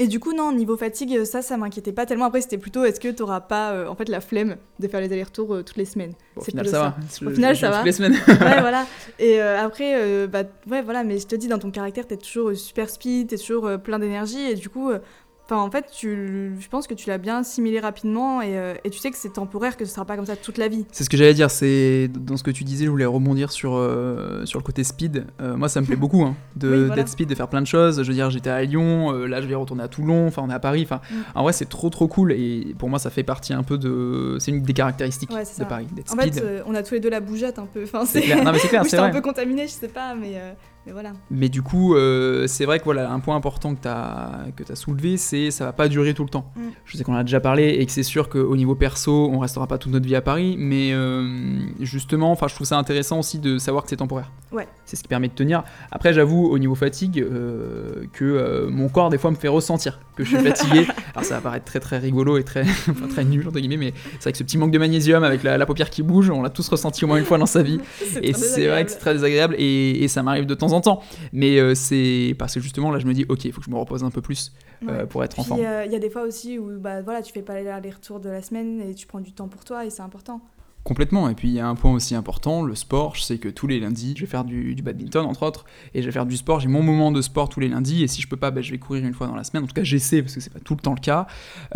et 0.00 0.06
du 0.06 0.20
coup, 0.20 0.32
non, 0.32 0.52
niveau 0.52 0.76
fatigue, 0.76 1.24
ça, 1.24 1.42
ça 1.42 1.56
m'inquiétait 1.56 1.92
pas 1.92 2.06
tellement. 2.06 2.26
Après, 2.26 2.40
c'était 2.40 2.56
plutôt 2.56 2.84
est-ce 2.84 3.00
que 3.00 3.08
tu 3.08 3.20
n'auras 3.20 3.40
pas 3.40 3.72
euh, 3.72 3.88
en 3.88 3.96
fait 3.96 4.08
la 4.08 4.20
flemme 4.20 4.56
de 4.78 4.86
faire 4.86 5.00
les 5.00 5.12
allers-retours 5.12 5.56
euh, 5.56 5.62
toutes 5.64 5.76
les 5.76 5.84
semaines? 5.84 6.12
Au 6.36 6.40
final, 6.40 6.68
ça, 6.68 6.78
va. 6.80 6.96
Au 7.26 7.30
final, 7.30 7.56
ça 7.56 7.70
va. 7.70 7.76
Toutes 7.78 7.86
les 7.86 7.92
semaines. 7.92 8.12
ouais, 8.28 8.36
voilà. 8.60 8.86
Et 9.18 9.42
euh, 9.42 9.60
après, 9.60 10.26
bah, 10.28 10.44
ouais, 10.70 10.82
voilà, 10.82 11.02
mais 11.02 11.18
je 11.18 11.26
te 11.26 11.34
dis, 11.34 11.48
dans 11.48 11.58
ton 11.58 11.72
caractère, 11.72 12.06
tu 12.06 12.14
es 12.14 12.16
toujours 12.16 12.54
super 12.54 12.88
speed, 12.88 13.28
tu 13.28 13.34
es 13.34 13.38
toujours 13.38 13.78
plein 13.80 13.98
d'énergie. 13.98 14.50
Et 14.50 14.54
du 14.54 14.68
coup, 14.68 14.92
Enfin, 15.50 15.62
en 15.62 15.70
fait, 15.70 15.86
tu, 15.90 16.52
je 16.60 16.68
pense 16.68 16.86
que 16.86 16.92
tu 16.92 17.08
l'as 17.08 17.16
bien 17.16 17.38
assimilé 17.38 17.80
rapidement 17.80 18.42
et, 18.42 18.58
euh, 18.58 18.74
et, 18.84 18.90
tu 18.90 18.98
sais 18.98 19.10
que 19.10 19.16
c'est 19.16 19.32
temporaire, 19.32 19.78
que 19.78 19.86
ce 19.86 19.94
sera 19.94 20.04
pas 20.04 20.14
comme 20.14 20.26
ça 20.26 20.36
toute 20.36 20.58
la 20.58 20.68
vie. 20.68 20.84
C'est 20.92 21.04
ce 21.04 21.08
que 21.08 21.16
j'allais 21.16 21.32
dire. 21.32 21.50
C'est 21.50 22.08
dans 22.08 22.36
ce 22.36 22.42
que 22.42 22.50
tu 22.50 22.64
disais, 22.64 22.84
je 22.84 22.90
voulais 22.90 23.06
rebondir 23.06 23.50
sur 23.50 23.74
euh, 23.74 24.44
sur 24.44 24.58
le 24.58 24.62
côté 24.62 24.84
speed. 24.84 25.24
Euh, 25.40 25.56
moi, 25.56 25.70
ça 25.70 25.80
me 25.80 25.86
plaît 25.86 25.96
beaucoup 25.96 26.22
hein, 26.22 26.36
de 26.56 26.90
d'être 26.94 27.08
speed, 27.08 27.30
de 27.30 27.34
faire 27.34 27.48
plein 27.48 27.62
de 27.62 27.66
choses. 27.66 28.02
Je 28.02 28.06
veux 28.06 28.12
dire, 28.12 28.28
j'étais 28.28 28.50
à 28.50 28.62
Lyon, 28.62 29.10
là, 29.10 29.40
je 29.40 29.46
vais 29.46 29.54
retourner 29.54 29.84
à 29.84 29.88
Toulon. 29.88 30.26
Enfin, 30.26 30.42
on 30.44 30.50
est 30.50 30.54
à 30.54 30.60
Paris. 30.60 30.82
Enfin, 30.82 31.00
mm. 31.10 31.16
en 31.34 31.42
vrai, 31.44 31.54
c'est 31.54 31.68
trop 31.68 31.88
trop 31.88 32.08
cool 32.08 32.32
et 32.32 32.74
pour 32.78 32.90
moi, 32.90 32.98
ça 32.98 33.08
fait 33.08 33.22
partie 33.22 33.54
un 33.54 33.62
peu 33.62 33.78
de. 33.78 34.36
C'est 34.40 34.50
une 34.50 34.60
des 34.60 34.74
caractéristiques 34.74 35.30
de 35.30 35.64
Paris. 35.64 35.86
En 36.10 36.16
fait, 36.16 36.44
on 36.66 36.74
a 36.74 36.82
tous 36.82 36.92
les 36.92 37.00
deux 37.00 37.08
la 37.08 37.20
bougeette 37.20 37.58
un 37.58 37.66
peu. 37.66 37.84
Enfin, 37.84 38.04
c'est 38.04 38.20
clair. 38.20 38.44
Non, 38.44 38.52
mais 38.52 38.58
c'est 38.58 38.68
clair. 38.68 38.84
c'est 38.84 38.98
un 38.98 39.08
peu 39.08 39.22
contaminé, 39.22 39.66
je 39.66 39.72
sais 39.72 39.88
pas, 39.88 40.14
mais 40.14 40.38
Mais 40.86 40.92
voilà. 40.92 41.12
Mais 41.30 41.48
du 41.48 41.62
coup, 41.62 41.94
euh, 41.94 42.46
c'est 42.46 42.64
vrai 42.64 42.78
que 42.78 42.84
voilà, 42.84 43.10
un 43.10 43.20
point 43.20 43.36
important 43.36 43.74
que 43.74 43.82
tu 43.82 43.88
as, 43.88 44.46
que 44.56 44.72
as 44.72 44.76
soulevé, 44.76 45.16
c'est 45.16 45.50
ça 45.50 45.66
va 45.66 45.72
pas 45.72 45.88
durer 45.88 46.14
tout 46.14 46.24
le 46.24 46.30
temps. 46.30 46.50
Mm. 46.56 46.60
Je 46.86 46.96
sais 46.96 47.04
qu'on 47.04 47.14
en 47.14 47.18
a 47.18 47.24
déjà 47.24 47.40
parlé 47.40 47.68
et 47.68 47.84
que 47.84 47.92
c'est 47.92 48.02
sûr 48.02 48.28
qu'au 48.28 48.56
niveau 48.56 48.74
perso, 48.74 49.28
on 49.30 49.38
restera 49.38 49.66
pas 49.66 49.78
toute 49.78 49.92
notre 49.92 50.06
vie 50.06 50.16
à 50.16 50.22
Paris, 50.22 50.56
mais 50.58 50.92
euh, 50.92 51.60
justement, 51.80 52.32
enfin, 52.32 52.48
je 52.48 52.54
trouve 52.54 52.66
ça 52.66 52.78
intéressant 52.78 53.18
aussi 53.18 53.38
de 53.38 53.58
savoir 53.58 53.84
que 53.84 53.90
c'est 53.90 53.96
temporaire. 53.96 54.32
Ouais. 54.50 54.66
C'est 54.86 54.96
ce 54.96 55.02
qui 55.02 55.08
permet 55.08 55.28
de 55.28 55.34
tenir. 55.34 55.62
Après, 55.90 56.14
j'avoue, 56.14 56.46
au 56.46 56.58
niveau 56.58 56.74
fatigue, 56.74 57.20
euh, 57.20 58.06
que 58.14 58.66
mon 58.70 58.88
corps, 58.88 59.10
des 59.10 59.18
fois, 59.18 59.30
me 59.30 59.36
fait 59.36 59.48
ressentir 59.48 60.00
que 60.16 60.24
je 60.24 60.36
suis 60.36 60.44
fatigué. 60.44 60.86
Alors, 61.14 61.24
ça 61.24 61.34
va 61.34 61.40
paraître 61.42 61.66
très 61.66 61.80
très 61.80 61.98
rigolo 61.98 62.38
et 62.38 62.44
très, 62.44 62.62
enfin, 62.90 63.08
très 63.08 63.24
nul, 63.24 63.46
entre 63.46 63.58
guillemets, 63.58 63.76
mais 63.76 63.92
c'est 64.12 64.22
vrai 64.22 64.32
que 64.32 64.38
ce 64.38 64.44
petit 64.44 64.56
manque 64.56 64.70
de 64.70 64.78
magnésium 64.78 65.22
avec 65.22 65.42
la, 65.42 65.58
la 65.58 65.66
paupière 65.66 65.90
qui 65.90 66.02
bouge, 66.02 66.30
on 66.30 66.40
l'a 66.40 66.50
tous 66.50 66.66
ressenti 66.68 67.04
au 67.04 67.08
moins 67.08 67.18
une 67.18 67.26
fois 67.26 67.36
dans 67.36 67.46
sa 67.46 67.62
vie. 67.62 67.80
Et 68.22 68.32
c'est 68.32 68.66
vrai 68.68 68.84
que 68.86 68.90
c'est 68.90 68.98
très 68.98 69.12
désagréable 69.12 69.54
et, 69.58 70.02
et 70.02 70.08
ça 70.08 70.22
m'arrive 70.22 70.46
de 70.46 70.54
temps 70.54 70.72
en 70.72 70.77
temps. 70.77 70.77
Mais 71.32 71.58
euh, 71.58 71.74
c'est 71.74 72.34
parce 72.38 72.54
que 72.54 72.60
justement, 72.60 72.90
là, 72.90 72.98
je 72.98 73.06
me 73.06 73.14
dis, 73.14 73.24
ok, 73.28 73.44
il 73.44 73.52
faut 73.52 73.60
que 73.60 73.66
je 73.66 73.70
me 73.70 73.76
repose 73.78 74.04
un 74.04 74.10
peu 74.10 74.20
plus 74.22 74.52
euh, 74.82 75.00
Ouais. 75.00 75.06
pour 75.06 75.24
être 75.24 75.38
en 75.38 75.42
Puis 75.42 75.48
forme. 75.48 75.60
euh, 75.64 75.84
il 75.86 75.92
y 75.92 75.96
a 75.96 75.98
des 75.98 76.10
fois 76.10 76.22
aussi 76.22 76.58
où 76.58 76.78
bah, 76.78 77.02
voilà, 77.02 77.22
tu 77.22 77.32
fais 77.32 77.42
pas 77.42 77.60
les 77.60 77.90
retours 77.90 78.20
de 78.20 78.28
la 78.28 78.42
semaine 78.42 78.80
et 78.80 78.94
tu 78.94 79.06
prends 79.06 79.20
du 79.20 79.32
temps 79.32 79.48
pour 79.48 79.64
toi 79.64 79.84
et 79.84 79.90
c'est 79.90 80.02
important. 80.02 80.40
Complètement. 80.84 81.28
Et 81.28 81.34
puis 81.34 81.48
il 81.48 81.54
y 81.54 81.60
a 81.60 81.68
un 81.68 81.74
point 81.74 81.92
aussi 81.92 82.14
important, 82.14 82.62
le 82.62 82.74
sport. 82.74 83.14
Je 83.14 83.20
sais 83.20 83.36
que 83.36 83.48
tous 83.50 83.66
les 83.66 83.78
lundis, 83.78 84.14
je 84.16 84.22
vais 84.22 84.26
faire 84.30 84.44
du, 84.44 84.74
du 84.74 84.82
badminton 84.82 85.26
entre 85.26 85.42
autres, 85.44 85.66
et 85.92 86.00
je 86.00 86.06
vais 86.06 86.12
faire 86.12 86.24
du 86.24 86.36
sport. 86.38 86.60
J'ai 86.60 86.68
mon 86.68 86.82
moment 86.82 87.12
de 87.12 87.20
sport 87.20 87.50
tous 87.50 87.60
les 87.60 87.68
lundis, 87.68 88.02
et 88.04 88.08
si 88.08 88.22
je 88.22 88.28
peux 88.28 88.38
pas, 88.38 88.50
bah, 88.50 88.62
je 88.62 88.70
vais 88.70 88.78
courir 88.78 89.04
une 89.04 89.12
fois 89.12 89.26
dans 89.26 89.34
la 89.34 89.44
semaine. 89.44 89.64
En 89.64 89.66
tout 89.66 89.74
cas, 89.74 89.82
j'essaie 89.84 90.22
parce 90.22 90.34
que 90.34 90.40
c'est 90.40 90.52
pas 90.52 90.60
tout 90.60 90.74
le 90.74 90.80
temps 90.80 90.94
le 90.94 91.00
cas. 91.00 91.26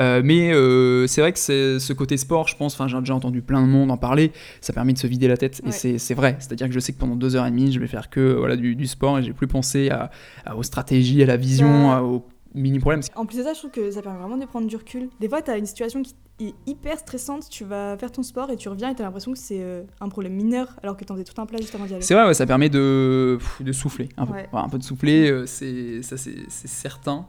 Euh, 0.00 0.22
mais 0.24 0.54
euh, 0.54 1.06
c'est 1.08 1.20
vrai 1.20 1.32
que 1.34 1.38
ce 1.38 1.92
côté 1.92 2.16
sport, 2.16 2.48
je 2.48 2.56
pense. 2.56 2.72
Enfin, 2.72 2.88
j'ai 2.88 2.98
déjà 3.00 3.14
entendu 3.14 3.42
plein 3.42 3.60
de 3.60 3.66
monde 3.66 3.90
en 3.90 3.98
parler. 3.98 4.32
Ça 4.62 4.72
permet 4.72 4.94
de 4.94 4.98
se 4.98 5.06
vider 5.06 5.28
la 5.28 5.36
tête, 5.36 5.60
et 5.62 5.66
Ouais. 5.66 5.72
c'est 5.72 5.98
c'est 5.98 6.14
vrai. 6.14 6.36
C'est-à-dire 6.38 6.68
que 6.68 6.72
je 6.72 6.80
sais 6.80 6.94
que 6.94 6.98
pendant 6.98 7.16
deux 7.16 7.36
heures 7.36 7.44
et 7.46 7.50
demie, 7.50 7.70
je 7.70 7.80
vais 7.80 7.88
faire 7.88 8.08
que 8.08 8.32
voilà 8.32 8.56
du, 8.56 8.74
du 8.76 8.86
sport, 8.86 9.18
et 9.18 9.22
j'ai 9.22 9.34
plus 9.34 9.46
pensé 9.48 9.90
à, 9.90 10.10
à- 10.46 10.56
aux 10.56 10.62
stratégies, 10.62 11.22
à 11.22 11.26
la 11.26 11.36
vision, 11.36 11.88
Ouais. 11.90 11.94
à- 11.96 12.02
aux 12.02 12.24
mini 12.54 12.78
problèmes. 12.78 13.02
En 13.14 13.26
plus 13.26 13.38
de 13.38 13.42
ça, 13.42 13.52
je 13.52 13.58
trouve 13.58 13.70
que 13.70 13.90
ça 13.90 14.02
permet 14.02 14.18
vraiment 14.18 14.36
de 14.36 14.46
prendre 14.46 14.66
du 14.66 14.76
recul. 14.76 15.08
Des 15.20 15.28
fois, 15.28 15.42
tu 15.42 15.50
as 15.50 15.56
une 15.56 15.66
situation 15.66 16.02
qui 16.02 16.14
est 16.40 16.54
hyper 16.66 16.98
stressante, 16.98 17.48
tu 17.48 17.64
vas 17.64 17.96
faire 17.96 18.10
ton 18.10 18.22
sport 18.22 18.50
et 18.50 18.56
tu 18.56 18.68
reviens 18.68 18.90
et 18.90 18.94
tu 18.94 19.02
as 19.02 19.04
l'impression 19.04 19.32
que 19.32 19.38
c'est 19.38 19.60
euh, 19.60 19.82
un 20.00 20.08
problème 20.08 20.32
mineur 20.32 20.76
alors 20.82 20.96
que 20.96 21.04
tu 21.04 21.12
en 21.12 21.14
faisais 21.14 21.24
tout 21.24 21.40
un 21.40 21.46
plat 21.46 21.58
juste 21.58 21.74
avant 21.74 21.86
d'y 21.86 21.94
aller. 21.94 22.02
C'est 22.02 22.14
vrai, 22.14 22.26
ouais, 22.26 22.34
ça 22.34 22.46
permet 22.46 22.68
de, 22.68 23.38
souffler 23.72 24.08
un 24.16 24.26
peu. 24.26 24.32
Ouais. 24.32 24.48
Un 24.52 24.68
peu 24.68 24.78
de 24.78 24.82
souffler, 24.84 25.30
euh, 25.30 25.46
c'est 25.46 26.02
ça 26.02 26.16
c'est 26.16 26.36
c'est 26.48 26.68
certain. 26.68 27.26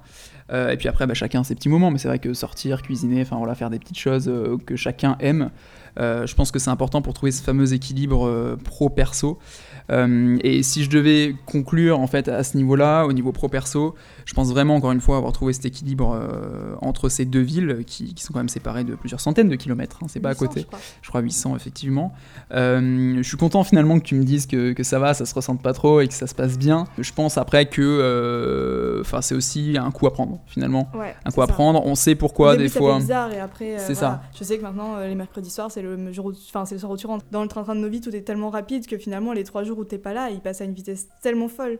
Euh, 0.52 0.72
et 0.72 0.78
puis 0.78 0.88
après, 0.88 1.08
bah, 1.08 1.14
chacun 1.14 1.44
ses 1.44 1.56
petits 1.56 1.70
moments, 1.70 1.92
mais 1.92 1.98
c'est 1.98 2.08
vrai 2.08 2.20
que 2.20 2.34
sortir, 2.34 2.82
cuisiner, 2.82 3.22
enfin 3.22 3.38
voilà, 3.38 3.56
faire 3.56 3.70
des 3.70 3.80
petites 3.80 3.98
choses 3.98 4.28
euh, 4.28 4.58
que 4.66 4.76
chacun 4.76 5.16
aime, 5.20 5.50
euh, 6.00 6.26
je 6.26 6.36
pense 6.36 6.52
que 6.52 6.60
c'est 6.60 6.70
important 6.70 7.02
pour 7.02 7.14
trouver 7.14 7.32
ce 7.32 7.42
fameux 7.44 7.74
équilibre 7.74 8.58
pro-perso. 8.64 9.40
Et 9.90 10.64
si 10.64 10.84
je 10.84 10.90
devais 10.90 11.36
conclure 11.46 12.00
en 12.00 12.08
fait 12.08 12.28
à 12.30 12.44
ce 12.44 12.58
niveau-là, 12.58 13.06
au 13.06 13.14
niveau 13.14 13.32
pro-perso, 13.32 13.96
je 14.26 14.34
pense 14.34 14.50
vraiment 14.50 14.76
encore 14.76 14.92
une 14.92 15.02
fois 15.02 15.13
avoir 15.18 15.34
trouvé 15.34 15.54
cet 15.54 15.66
équilibre 15.66 16.12
euh, 16.20 16.76
entre 16.82 17.10
ces 17.10 17.26
deux 17.26 17.42
villes 17.42 17.84
qui, 17.86 18.14
qui 18.14 18.24
sont 18.24 18.34
quand 18.34 18.40
même 18.40 18.50
séparées 18.50 18.84
de 18.84 18.96
plusieurs 18.96 19.20
centaines 19.20 19.50
de 19.50 19.56
kilomètres. 19.56 20.00
hein, 20.04 20.08
c'est 20.10 20.20
pas 20.20 20.30
à 20.30 20.34
800, 20.34 20.46
côté 20.48 20.62
je 20.62 20.66
crois. 20.68 20.80
je 21.02 21.10
crois 21.10 21.22
800 21.22 21.56
effectivement. 21.56 22.14
Euh, 22.52 23.18
je 23.18 23.28
suis 23.28 23.38
content 23.38 23.64
finalement 23.64 24.00
que 24.00 24.04
tu 24.06 24.16
me 24.16 24.24
dises 24.24 24.46
que, 24.48 24.74
que 24.74 24.84
ça 24.84 25.00
va, 25.00 25.14
ça 25.14 25.26
se 25.26 25.34
ressente 25.34 25.62
pas 25.62 25.74
trop 25.74 26.02
et 26.02 26.08
que 26.08 26.14
ça 26.14 26.28
se 26.28 26.36
passe 26.36 26.58
bien. 26.58 26.86
Je 26.98 27.12
pense 27.14 27.38
après 27.38 27.66
que 27.68 27.82
euh, 27.82 29.04
c'est 29.22 29.36
aussi 29.36 29.78
un 29.80 29.92
coup 29.92 30.08
à 30.08 30.14
prendre 30.14 30.40
finalement. 30.48 30.90
Ouais, 30.94 31.16
Un 31.26 31.30
c'est 31.30 31.36
coup 31.36 31.42
à 31.42 31.48
prendre, 31.48 31.86
on 31.86 31.96
sait 31.96 32.16
pourquoi 32.16 32.54
début, 32.54 32.64
des 32.64 32.70
ça 32.70 32.80
fois. 32.80 32.94
fait 32.96 33.00
bizarre 33.02 33.32
et 33.32 33.40
après, 33.40 33.78
C'est 33.78 33.94
voilà. 33.94 34.22
ça. 34.24 34.24
Je 34.38 34.44
sais 34.44 34.58
que 34.58 34.64
maintenant, 34.64 35.00
les 35.00 35.16
mercredis 35.16 35.50
soirs, 35.50 35.72
c'est 35.72 35.82
le 35.82 36.12
jour 36.12 36.32
enfin, 36.50 36.66
c'est 36.66 36.76
le 36.76 36.80
soir 36.80 36.92
où 36.92 36.98
tu 36.98 37.08
rentres. 37.08 37.26
Dans 37.32 37.42
le 37.42 37.48
train-train 37.48 37.76
de 37.76 37.80
nos 37.80 37.90
vies, 37.90 38.02
tout 38.02 38.16
est 38.16 38.22
tellement 38.22 38.50
rapide 38.50 38.86
que 38.88 38.98
finalement, 38.98 39.34
les 39.34 39.44
trois 39.44 39.64
jours 39.64 39.78
où 39.80 39.84
t'es 39.86 39.98
pas 39.98 40.14
là, 40.14 40.30
ils 40.30 40.40
passent 40.42 40.62
à 40.62 40.66
une 40.66 40.74
vitesse 40.74 41.08
tellement 41.22 41.48
folle. 41.48 41.80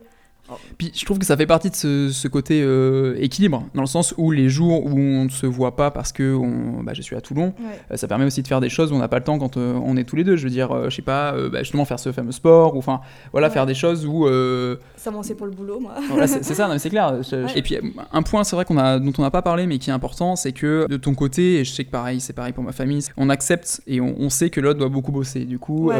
Puis 0.78 0.92
je 0.94 1.04
trouve 1.04 1.18
que 1.18 1.24
ça 1.24 1.36
fait 1.36 1.46
partie 1.46 1.70
de 1.70 1.74
ce, 1.74 2.10
ce 2.10 2.28
côté 2.28 2.62
euh, 2.62 3.16
équilibre, 3.18 3.64
dans 3.74 3.80
le 3.80 3.86
sens 3.86 4.14
où 4.18 4.30
les 4.30 4.48
jours 4.48 4.84
où 4.84 4.98
on 4.98 5.24
ne 5.24 5.28
se 5.30 5.46
voit 5.46 5.74
pas 5.76 5.90
parce 5.90 6.12
que 6.12 6.34
on- 6.34 6.82
bah, 6.82 6.92
je 6.94 7.00
suis 7.02 7.16
à 7.16 7.20
Toulon, 7.20 7.54
Ouais. 7.58 7.78
euh, 7.92 7.96
ça 7.96 8.06
permet 8.08 8.24
aussi 8.26 8.42
de 8.42 8.46
faire 8.48 8.60
des 8.60 8.68
choses 8.68 8.92
où 8.92 8.94
on 8.94 8.98
n'a 8.98 9.08
pas 9.08 9.18
le 9.18 9.24
temps 9.24 9.38
quand 9.38 9.56
euh, 9.56 9.72
on 9.82 9.96
est 9.96 10.04
tous 10.04 10.16
les 10.16 10.24
deux. 10.24 10.36
Je 10.36 10.44
veux 10.44 10.50
dire, 10.50 10.90
je 10.90 10.94
sais 10.94 11.02
pas, 11.02 11.32
bah, 11.50 11.60
justement 11.60 11.84
faire 11.86 11.98
ce 11.98 12.12
fameux 12.12 12.32
sport, 12.32 12.74
ou 12.74 12.78
enfin 12.78 13.00
voilà, 13.32 13.46
Ouais. 13.48 13.52
faire 13.54 13.66
des 13.66 13.74
choses 13.74 14.04
où 14.06 14.26
Ça 14.96 15.10
m'en 15.10 15.22
c'est 15.22 15.34
pour 15.34 15.46
le 15.46 15.52
boulot, 15.52 15.80
moi. 15.80 15.94
Voilà, 16.10 16.26
c'est 16.26 16.42
ça, 16.44 16.78
c'est 16.78 16.90
clair. 16.90 17.22
Je- 17.22 17.34
Ouais. 17.44 17.52
Et 17.58 17.62
puis 17.62 17.76
un 18.12 18.22
point, 18.22 18.44
c'est 18.44 18.54
vrai 18.56 18.64
qu'on 18.64 18.78
a, 18.78 18.98
dont 18.98 19.12
on 19.18 19.22
n'a 19.22 19.30
pas 19.30 19.42
parlé, 19.42 19.66
mais 19.66 19.78
qui 19.78 19.90
est 19.90 19.92
important, 19.92 20.36
c'est 20.36 20.52
que 20.52 20.86
de 20.88 20.96
ton 20.96 21.14
côté, 21.14 21.60
et 21.60 21.64
je 21.64 21.72
sais 21.72 21.84
que 21.84 21.90
pareil, 21.90 22.20
c'est 22.20 22.32
pareil 22.32 22.52
pour 22.52 22.64
ma 22.64 22.72
famille, 22.72 23.00
on 23.16 23.28
accepte 23.30 23.80
et 23.86 24.00
on, 24.00 24.14
on 24.18 24.28
sait 24.30 24.50
que 24.50 24.60
l'autre 24.60 24.78
doit 24.78 24.88
beaucoup 24.88 25.12
bosser. 25.12 25.44
Du 25.46 25.58
coup, 25.58 25.90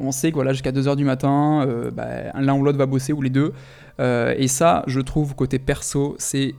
on 0.00 0.10
sait 0.12 0.30
que 0.30 0.34
voilà, 0.34 0.52
jusqu'à 0.52 0.72
2h 0.72 0.96
du 0.96 1.04
matin, 1.04 1.66
bah, 1.94 2.32
l'un 2.40 2.54
ou 2.54 2.64
l'autre 2.64 2.78
va 2.78 2.86
bosser 2.86 3.12
ou 3.12 3.20
les 3.22 3.30
deux. 3.30 3.52
Euh, 4.00 4.34
et 4.36 4.48
ça, 4.48 4.82
je 4.86 5.00
trouve 5.00 5.34
côté 5.34 5.58
perso, 5.58 6.14
c'est 6.18 6.54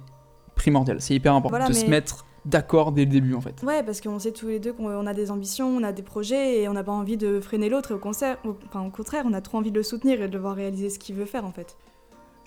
primordial, 0.55 1.01
c'est 1.01 1.13
hyper 1.13 1.33
important 1.33 1.57
Voilà, 1.57 1.69
de 1.69 1.73
se 1.73 1.85
mettre 1.85 2.25
d'accord 2.45 2.91
dès 2.91 3.05
le 3.05 3.11
début 3.11 3.33
en 3.33 3.41
fait. 3.41 3.61
Ouais, 3.63 3.83
parce 3.83 4.01
qu'on 4.01 4.19
sait 4.19 4.31
tous 4.31 4.47
les 4.47 4.59
deux 4.59 4.71
qu'on 4.73 4.89
on 4.89 5.07
a 5.07 5.13
des 5.13 5.31
ambitions, 5.31 5.67
on 5.67 5.83
a 5.83 5.91
des 5.91 6.03
projets 6.03 6.61
et 6.61 6.69
on 6.69 6.73
n'a 6.73 6.83
pas 6.83 6.91
envie 6.91 7.17
de 7.17 7.39
freiner 7.39 7.69
l'autre. 7.69 7.95
Au, 7.95 7.97
concert, 7.97 8.37
enfin, 8.67 8.85
au 8.85 8.89
contraire, 8.89 9.25
on 9.27 9.33
a 9.33 9.41
trop 9.41 9.57
envie 9.57 9.71
de 9.71 9.77
le 9.77 9.83
soutenir 9.83 10.21
et 10.21 10.27
de 10.27 10.33
le 10.33 10.39
voir 10.39 10.55
réaliser 10.55 10.89
ce 10.89 10.99
qu'il 10.99 11.15
veut 11.15 11.25
faire 11.25 11.45
en 11.45 11.51
fait. 11.51 11.75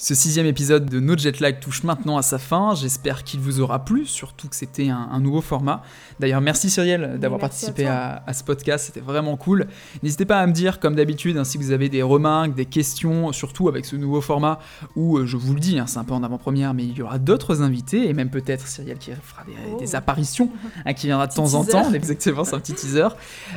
Ce 0.00 0.14
sixième 0.14 0.46
épisode 0.46 0.88
de 0.88 1.00
No 1.00 1.16
Jet 1.18 1.40
Lag 1.40 1.58
touche 1.58 1.82
maintenant 1.82 2.16
à 2.18 2.22
sa 2.22 2.38
fin. 2.38 2.72
J'espère 2.76 3.24
qu'il 3.24 3.40
vous 3.40 3.58
aura 3.60 3.84
plu, 3.84 4.06
surtout 4.06 4.46
que 4.48 4.54
c'était 4.54 4.90
un, 4.90 5.08
un 5.10 5.18
nouveau 5.18 5.40
format. 5.40 5.82
D'ailleurs, 6.20 6.40
merci 6.40 6.70
Cyrielle 6.70 7.18
d'avoir 7.18 7.38
à 7.38 7.40
participé 7.40 7.84
à, 7.86 8.22
à 8.24 8.32
ce 8.32 8.44
podcast, 8.44 8.86
c'était 8.86 9.00
vraiment 9.00 9.36
cool. 9.36 9.66
N'hésitez 10.04 10.24
pas 10.24 10.38
à 10.38 10.46
me 10.46 10.52
dire, 10.52 10.78
comme 10.78 10.94
d'habitude, 10.94 11.36
hein, 11.36 11.42
si 11.42 11.58
vous 11.58 11.72
avez 11.72 11.88
des 11.88 12.02
remarques, 12.02 12.54
des 12.54 12.64
questions, 12.66 13.32
surtout 13.32 13.68
avec 13.68 13.84
ce 13.86 13.96
nouveau 13.96 14.20
format 14.20 14.60
où, 14.94 15.18
euh, 15.18 15.26
je 15.26 15.36
vous 15.36 15.52
le 15.52 15.58
dis, 15.58 15.80
hein, 15.80 15.88
c'est 15.88 15.98
un 15.98 16.04
peu 16.04 16.14
en 16.14 16.22
avant-première, 16.22 16.74
mais 16.74 16.84
il 16.84 16.96
y 16.96 17.02
aura 17.02 17.18
d'autres 17.18 17.60
invités 17.62 18.08
et 18.08 18.12
même 18.14 18.30
peut-être 18.30 18.68
Cyrielle 18.68 18.98
qui 18.98 19.10
fera 19.20 19.42
des, 19.46 19.52
Oh. 19.74 19.80
des 19.80 19.96
apparitions, 19.96 20.48
hein, 20.86 20.92
qui 20.94 21.08
viendra 21.08 21.26
de 21.26 21.34
temps 21.34 21.54
en 21.54 21.64
temps. 21.64 21.92
Exactement, 21.92 22.44
c'est 22.44 22.54
un 22.54 22.60
petit 22.60 22.74
teaser. 22.74 23.08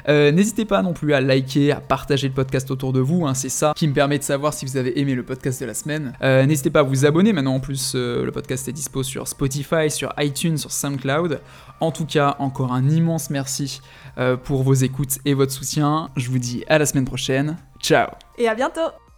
Euh, 0.10 0.32
N'hésitez 0.32 0.66
pas 0.66 0.82
non 0.82 0.94
plus 0.94 1.14
à 1.14 1.22
liker, 1.22 1.72
à 1.72 1.82
partager 1.82 2.28
le 2.28 2.34
podcast 2.34 2.72
autour 2.72 2.94
de 2.94 3.00
vous. 3.00 3.28
hein, 3.28 3.36
c'est 3.36 3.50
ça 3.50 3.74
qui 3.76 3.88
me 3.88 3.94
permet 3.94 4.18
de 4.18 4.24
savoir 4.24 4.56
si 4.56 4.66
vous 4.66 4.76
avez 4.78 5.00
aimé 5.00 5.14
le 5.14 5.22
podcast 5.22 5.62
de 5.62 5.68
la 5.68 5.76
semaine. 5.76 6.14
Euh, 6.32 6.46
N'hésitez 6.46 6.70
pas 6.70 6.80
à 6.80 6.84
vous 6.84 7.06
abonner. 7.06 7.34
Maintenant, 7.34 7.56
en 7.56 7.60
plus, 7.60 7.94
euh, 7.96 8.24
le 8.24 8.32
podcast 8.32 8.68
est 8.68 8.72
dispo 8.72 9.04
sur 9.04 9.28
Spotify, 9.28 9.90
sur 9.90 10.14
iTunes, 10.18 10.58
sur 10.58 10.72
SoundCloud. 10.72 11.42
En 11.80 11.92
tout 11.92 12.06
cas, 12.06 12.36
encore 12.40 12.74
un 12.74 12.88
immense 12.88 13.30
merci 13.30 13.82
euh, 14.18 14.38
pour 14.38 14.64
vos 14.64 14.74
écoutes 14.74 15.20
et 15.26 15.34
votre 15.34 15.52
soutien. 15.52 16.10
Je 16.16 16.30
vous 16.30 16.40
dis 16.40 16.64
à 16.68 16.78
la 16.78 16.86
semaine 16.86 17.06
prochaine. 17.06 17.58
Ciao 17.82 18.10
Et 18.38 18.48
à 18.48 18.56
bientôt 18.56 19.11